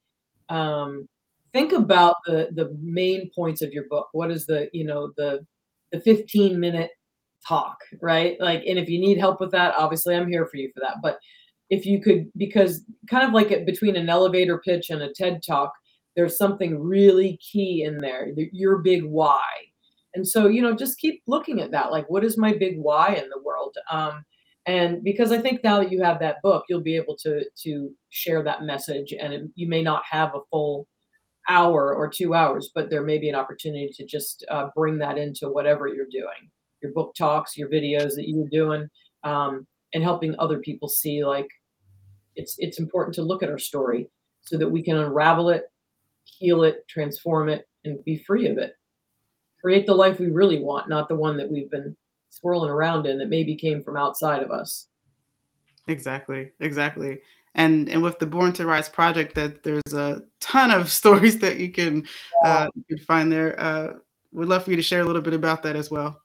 um, 0.48 1.08
think 1.52 1.72
about 1.72 2.16
the 2.26 2.48
the 2.52 2.76
main 2.80 3.30
points 3.34 3.62
of 3.62 3.72
your 3.72 3.84
book. 3.88 4.08
What 4.12 4.30
is 4.30 4.46
the 4.46 4.68
you 4.72 4.84
know 4.84 5.12
the 5.16 5.44
the 5.92 6.00
15 6.00 6.58
minute 6.58 6.90
talk, 7.46 7.78
right? 8.00 8.36
Like, 8.40 8.62
and 8.66 8.78
if 8.78 8.88
you 8.88 9.00
need 9.00 9.18
help 9.18 9.40
with 9.40 9.50
that, 9.52 9.74
obviously 9.76 10.14
I'm 10.14 10.28
here 10.28 10.46
for 10.46 10.56
you 10.56 10.70
for 10.74 10.80
that. 10.80 10.96
But 11.02 11.18
if 11.70 11.86
you 11.86 12.00
could, 12.00 12.30
because 12.36 12.82
kind 13.08 13.26
of 13.26 13.32
like 13.32 13.64
between 13.66 13.96
an 13.96 14.08
elevator 14.08 14.58
pitch 14.58 14.90
and 14.90 15.02
a 15.02 15.12
TED 15.12 15.42
talk, 15.46 15.72
there's 16.16 16.36
something 16.36 16.78
really 16.78 17.38
key 17.38 17.84
in 17.84 17.98
there. 17.98 18.28
Your 18.52 18.78
big 18.78 19.04
why. 19.04 19.40
And 20.18 20.28
so, 20.28 20.48
you 20.48 20.60
know, 20.60 20.74
just 20.74 20.98
keep 20.98 21.22
looking 21.26 21.60
at 21.60 21.70
that. 21.70 21.90
Like, 21.90 22.10
what 22.10 22.24
is 22.24 22.36
my 22.36 22.52
big 22.52 22.76
why 22.78 23.14
in 23.14 23.28
the 23.30 23.40
world? 23.42 23.76
Um, 23.90 24.24
and 24.68 25.02
because 25.02 25.32
i 25.32 25.38
think 25.38 25.64
now 25.64 25.78
that 25.78 25.90
you 25.90 26.02
have 26.02 26.20
that 26.20 26.40
book 26.42 26.64
you'll 26.68 26.80
be 26.80 26.94
able 26.94 27.16
to 27.16 27.42
to 27.56 27.90
share 28.10 28.42
that 28.42 28.62
message 28.62 29.12
and 29.18 29.32
it, 29.32 29.42
you 29.56 29.66
may 29.66 29.82
not 29.82 30.02
have 30.08 30.34
a 30.34 30.40
full 30.50 30.86
hour 31.48 31.94
or 31.94 32.08
two 32.08 32.34
hours 32.34 32.70
but 32.74 32.90
there 32.90 33.02
may 33.02 33.18
be 33.18 33.30
an 33.30 33.34
opportunity 33.34 33.90
to 33.92 34.04
just 34.04 34.44
uh, 34.50 34.68
bring 34.76 34.98
that 34.98 35.16
into 35.16 35.48
whatever 35.48 35.88
you're 35.88 36.06
doing 36.10 36.50
your 36.82 36.92
book 36.92 37.14
talks 37.16 37.56
your 37.56 37.68
videos 37.68 38.14
that 38.14 38.28
you're 38.28 38.48
doing 38.48 38.86
um, 39.24 39.66
and 39.94 40.04
helping 40.04 40.34
other 40.38 40.58
people 40.58 40.88
see 40.88 41.24
like 41.24 41.48
it's 42.36 42.54
it's 42.58 42.78
important 42.78 43.14
to 43.14 43.22
look 43.22 43.42
at 43.42 43.50
our 43.50 43.58
story 43.58 44.08
so 44.42 44.58
that 44.58 44.68
we 44.68 44.82
can 44.82 44.96
unravel 44.96 45.48
it 45.48 45.64
heal 46.24 46.62
it 46.62 46.86
transform 46.88 47.48
it 47.48 47.66
and 47.84 48.04
be 48.04 48.22
free 48.26 48.46
of 48.46 48.58
it 48.58 48.74
create 49.60 49.86
the 49.86 49.94
life 49.94 50.18
we 50.18 50.28
really 50.28 50.60
want 50.60 50.88
not 50.88 51.08
the 51.08 51.14
one 51.14 51.36
that 51.36 51.50
we've 51.50 51.70
been 51.70 51.96
swirling 52.30 52.70
around 52.70 53.06
in 53.06 53.18
that 53.18 53.28
maybe 53.28 53.56
came 53.56 53.82
from 53.82 53.96
outside 53.96 54.42
of 54.42 54.50
us. 54.50 54.88
Exactly, 55.86 56.50
exactly. 56.60 57.20
And 57.54 57.88
and 57.88 58.02
with 58.02 58.18
the 58.18 58.26
Born 58.26 58.52
to 58.54 58.66
Rise 58.66 58.88
project, 58.88 59.34
that 59.34 59.62
there's 59.62 59.94
a 59.94 60.22
ton 60.40 60.70
of 60.70 60.90
stories 61.00 61.38
that 61.40 61.58
you 61.58 61.72
can 61.72 62.06
uh, 62.44 62.68
you 62.74 62.96
can 62.96 63.04
find 63.04 63.32
there. 63.32 63.58
Uh, 63.58 63.94
we'd 64.32 64.46
love 64.46 64.64
for 64.64 64.70
you 64.70 64.76
to 64.76 64.82
share 64.82 65.00
a 65.00 65.04
little 65.04 65.22
bit 65.22 65.34
about 65.34 65.62
that 65.62 65.76
as 65.76 65.90
well. 65.90 66.20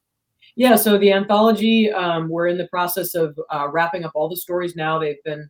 Yeah, 0.56 0.76
so 0.76 1.00
the 1.00 1.12
anthology, 1.12 1.92
um, 1.92 2.30
we're 2.30 2.48
in 2.48 2.58
the 2.58 2.68
process 2.68 3.16
of 3.16 3.38
uh, 3.50 3.68
wrapping 3.72 4.04
up 4.04 4.12
all 4.14 4.30
the 4.30 4.38
stories 4.38 4.76
now. 4.76 5.00
They've 5.00 5.24
been 5.24 5.50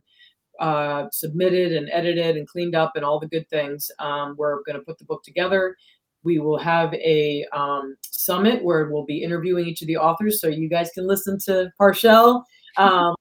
uh, 0.60 1.06
submitted 1.10 1.72
and 1.72 1.90
edited 1.92 2.36
and 2.36 2.48
cleaned 2.48 2.74
up 2.74 2.92
and 2.94 3.04
all 3.04 3.20
the 3.20 3.26
good 3.26 3.46
things. 3.50 3.90
Um, 3.98 4.34
we're 4.38 4.62
going 4.62 4.78
to 4.78 4.84
put 4.84 4.98
the 4.98 5.04
book 5.04 5.22
together. 5.22 5.76
We 6.24 6.38
will 6.38 6.58
have 6.58 6.94
a 6.94 7.44
um, 7.52 7.96
summit 8.02 8.64
where 8.64 8.88
we'll 8.88 9.04
be 9.04 9.22
interviewing 9.22 9.66
each 9.66 9.82
of 9.82 9.88
the 9.88 9.98
authors, 9.98 10.40
so 10.40 10.48
you 10.48 10.68
guys 10.68 10.90
can 10.94 11.06
listen 11.06 11.38
to 11.40 11.70
Parshell. 11.78 12.44
Um, 12.76 13.14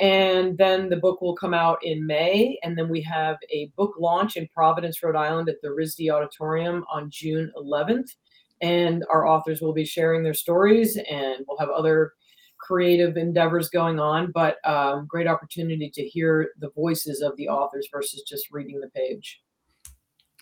and 0.00 0.58
then 0.58 0.88
the 0.88 0.96
book 0.96 1.20
will 1.20 1.36
come 1.36 1.54
out 1.54 1.78
in 1.82 2.06
May, 2.06 2.58
and 2.62 2.76
then 2.76 2.88
we 2.88 3.00
have 3.02 3.36
a 3.50 3.70
book 3.76 3.94
launch 3.98 4.36
in 4.36 4.48
Providence, 4.48 5.02
Rhode 5.02 5.16
Island, 5.16 5.48
at 5.48 5.60
the 5.62 5.68
RISD 5.68 6.12
Auditorium 6.12 6.84
on 6.92 7.10
June 7.10 7.52
11th. 7.56 8.08
And 8.60 9.04
our 9.10 9.26
authors 9.26 9.60
will 9.60 9.72
be 9.72 9.84
sharing 9.84 10.22
their 10.22 10.34
stories, 10.34 10.96
and 10.96 11.44
we'll 11.46 11.58
have 11.58 11.68
other 11.68 12.12
creative 12.58 13.16
endeavors 13.16 13.68
going 13.68 14.00
on. 14.00 14.32
But 14.32 14.56
um, 14.68 15.06
great 15.06 15.28
opportunity 15.28 15.90
to 15.90 16.02
hear 16.02 16.50
the 16.58 16.70
voices 16.70 17.20
of 17.20 17.36
the 17.36 17.48
authors 17.48 17.88
versus 17.92 18.22
just 18.26 18.50
reading 18.50 18.80
the 18.80 18.88
page. 18.88 19.40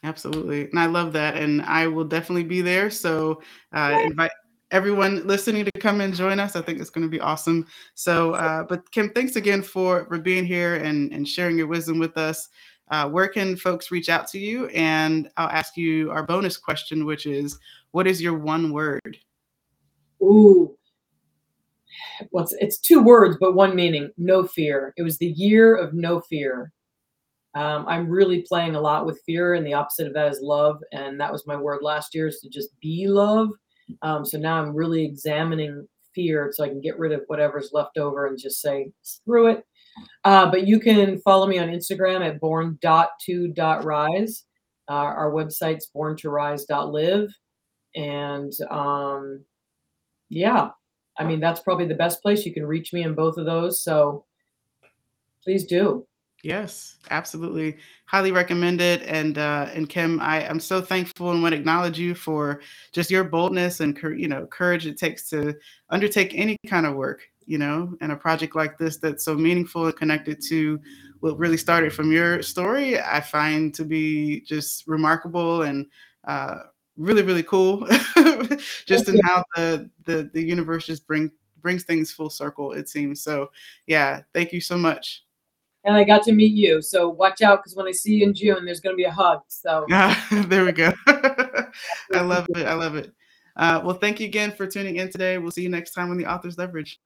Absolutely. 0.03 0.69
And 0.71 0.79
I 0.79 0.87
love 0.87 1.13
that. 1.13 1.37
And 1.37 1.63
I 1.63 1.87
will 1.87 2.05
definitely 2.05 2.45
be 2.45 2.61
there. 2.61 2.91
So 2.91 3.43
uh, 3.73 4.01
invite 4.05 4.33
everyone 4.73 5.27
listening 5.27 5.65
to 5.65 5.71
come 5.81 6.01
and 6.01 6.15
join 6.15 6.41
us. 6.41 6.57
I 6.57 6.63
think 6.63 6.81
it's 6.81 6.91
going 6.91 7.07
to 7.07 7.11
be 7.11 7.21
awesome. 7.21 7.67
So, 7.95 8.33
uh, 8.35 8.65
but 8.65 8.91
Kim, 8.91 9.11
thanks 9.11 9.37
again 9.37 9.63
for, 9.63 10.07
for 10.07 10.19
being 10.19 10.45
here 10.45 10.77
and, 10.77 11.13
and 11.13 11.29
sharing 11.29 11.57
your 11.57 11.69
wisdom 11.69 11.99
with 11.99 12.17
us. 12.17 12.49
Uh, 12.91 13.09
where 13.09 13.29
can 13.29 13.57
folks 13.57 13.91
reach 13.91 14.09
out 14.09 14.27
to 14.29 14.39
you? 14.39 14.67
And 14.69 15.29
I'll 15.37 15.49
ask 15.49 15.77
you 15.77 16.11
our 16.11 16.25
bonus 16.25 16.57
question, 16.57 17.05
which 17.05 17.27
is 17.27 17.59
what 17.93 18.07
is 18.07 18.21
your 18.21 18.37
one 18.37 18.73
word? 18.73 19.19
Ooh, 20.21 20.77
well, 22.31 22.45
it's, 22.45 22.55
it's 22.55 22.79
two 22.79 23.03
words, 23.03 23.37
but 23.41 23.55
one 23.55 23.75
meaning 23.75 24.11
no 24.17 24.47
fear. 24.47 24.95
It 24.97 25.03
was 25.03 25.19
the 25.19 25.27
year 25.27 25.75
of 25.75 25.95
no 25.95 26.21
fear. 26.21 26.73
Um, 27.55 27.85
I'm 27.87 28.09
really 28.09 28.43
playing 28.43 28.77
a 28.77 28.81
lot 28.81 29.05
with 29.05 29.21
fear, 29.27 29.55
and 29.55 29.67
the 29.67 29.75
opposite 29.75 30.07
of 30.07 30.15
that 30.15 30.33
is 30.33 30.41
love. 30.41 30.81
And 30.93 31.21
that 31.21 31.33
was 31.33 31.47
my 31.47 31.57
word 31.57 31.83
last 31.83 32.15
year 32.15 32.29
is 32.29 32.41
to 32.41 32.49
just 32.49 32.71
be 32.81 33.09
love. 33.09 33.51
Um, 34.01 34.25
so 34.25 34.39
now 34.39 34.63
I'm 34.63 34.75
really 34.75 35.05
examining 35.05 35.87
fear 36.15 36.51
so 36.53 36.65
I 36.65 36.69
can 36.69 36.81
get 36.81 36.99
rid 36.99 37.13
of 37.13 37.23
whatever's 37.27 37.71
left 37.73 37.99
over 37.99 38.27
and 38.27 38.39
just 38.39 38.61
say, 38.61 38.91
screw 39.03 39.49
it. 39.49 39.65
Uh, 40.25 40.51
but 40.51 40.67
you 40.67 40.81
can 40.81 41.21
follow 41.21 41.47
me 41.47 41.59
on 41.59 41.69
Instagram 41.69 42.27
at 42.27 42.41
born.to.rise. 42.41 44.45
Uh, 44.89 44.93
our 44.93 45.31
website's 45.31 45.91
borntorise.live. 45.95 47.29
And 47.95 48.53
um, 48.71 49.45
yeah, 50.29 50.71
I 51.19 51.25
mean, 51.25 51.41
that's 51.41 51.61
probably 51.61 51.87
the 51.87 51.95
best 51.95 52.23
place. 52.23 52.47
You 52.47 52.55
can 52.55 52.67
reach 52.67 52.93
me 52.93 53.03
in 53.03 53.15
both 53.15 53.37
of 53.37 53.45
those. 53.45 53.85
So 53.85 54.25
please 55.45 55.65
do. 55.65 56.07
Yes, 56.43 56.97
absolutely. 57.11 57.77
Highly 58.07 58.33
recommend 58.33 58.81
it. 58.81 59.03
And 59.03 59.39
uh, 59.39 59.69
and 59.73 59.89
Kim, 59.89 60.21
I 60.21 60.43
am 60.43 60.59
so 60.59 60.81
thankful 60.83 61.31
and 61.31 61.41
want 61.41 61.53
to 61.53 61.59
acknowledge 61.59 61.99
you 62.01 62.15
for 62.17 62.61
just 62.93 63.11
your 63.13 63.23
boldness 63.23 63.79
and 63.79 63.97
you 64.17 64.27
know 64.27 64.47
courage 64.47 64.85
it 64.87 64.99
takes 64.99 65.29
to 65.31 65.55
undertake 65.91 66.33
any 66.35 66.57
kind 66.67 66.85
of 66.87 66.95
work. 66.97 67.23
You 67.47 67.59
know, 67.59 67.95
and 68.01 68.13
a 68.13 68.17
project 68.17 68.57
like 68.57 68.79
this 68.79 68.99
that's 68.99 69.25
so 69.25 69.35
meaningful 69.35 69.87
and 69.87 69.97
connected 69.97 70.41
to 70.49 70.81
what 71.21 71.39
really 71.39 71.57
started 71.57 71.93
from 71.93 72.11
your 72.13 72.41
story, 72.43 73.01
I 73.01 73.21
find 73.21 73.75
to 73.75 73.85
be 73.85 74.41
just 74.43 74.87
remarkable 74.89 75.63
and 75.63 75.87
uh, 76.27 76.59
really 76.97 77.23
really 77.23 77.43
cool. 77.45 77.87
just 78.87 79.09
in 79.09 79.19
how 79.25 79.45
the 79.57 79.91
the 80.05 80.29
the 80.35 80.43
universe 80.43 80.87
just 80.87 81.07
bring 81.07 81.31
brings 81.61 81.85
things 81.85 82.11
full 82.13 82.31
circle. 82.31 82.73
It 82.73 82.89
seems 82.89 83.23
so. 83.23 83.51
Yeah, 83.87 84.23
thank 84.35 84.53
you 84.53 84.61
so 84.61 84.77
much 84.77 85.23
and 85.85 85.97
I 85.97 86.05
got 86.05 86.23
to 86.25 86.33
meet 86.33 86.53
you. 86.53 86.81
So 86.83 87.09
watch 87.09 87.43
out 87.43 87.61
because 87.61 87.75
when 87.77 87.87
I 87.87 87.93
see 87.93 88.15
you 88.15 88.27
in 88.27 88.35
June, 88.35 88.65
there's 88.65 88.81
going 88.81 88.95
to 88.95 88.97
be 88.97 89.05
a 89.05 89.11
hug. 89.11 89.41
So 89.49 89.87
Yeah, 89.89 90.19
there 90.47 90.65
we 90.65 90.73
go. 90.73 90.93
I 91.07 92.21
love 92.21 92.47
it. 92.51 92.67
I 92.67 92.75
love 92.75 92.97
it. 92.97 93.13
Uh, 93.57 93.81
well, 93.85 93.97
thank 93.97 94.21
you 94.21 94.27
again 94.27 94.53
for 94.53 94.67
tuning 94.67 94.97
in 94.97 95.11
today. 95.11 95.39
We'll 95.39 95.51
see 95.51 95.63
you 95.63 95.69
next 95.69 95.93
time 95.93 96.11
on 96.11 96.17
the 96.17 96.27
Author's 96.27 96.57
Leverage. 96.57 97.01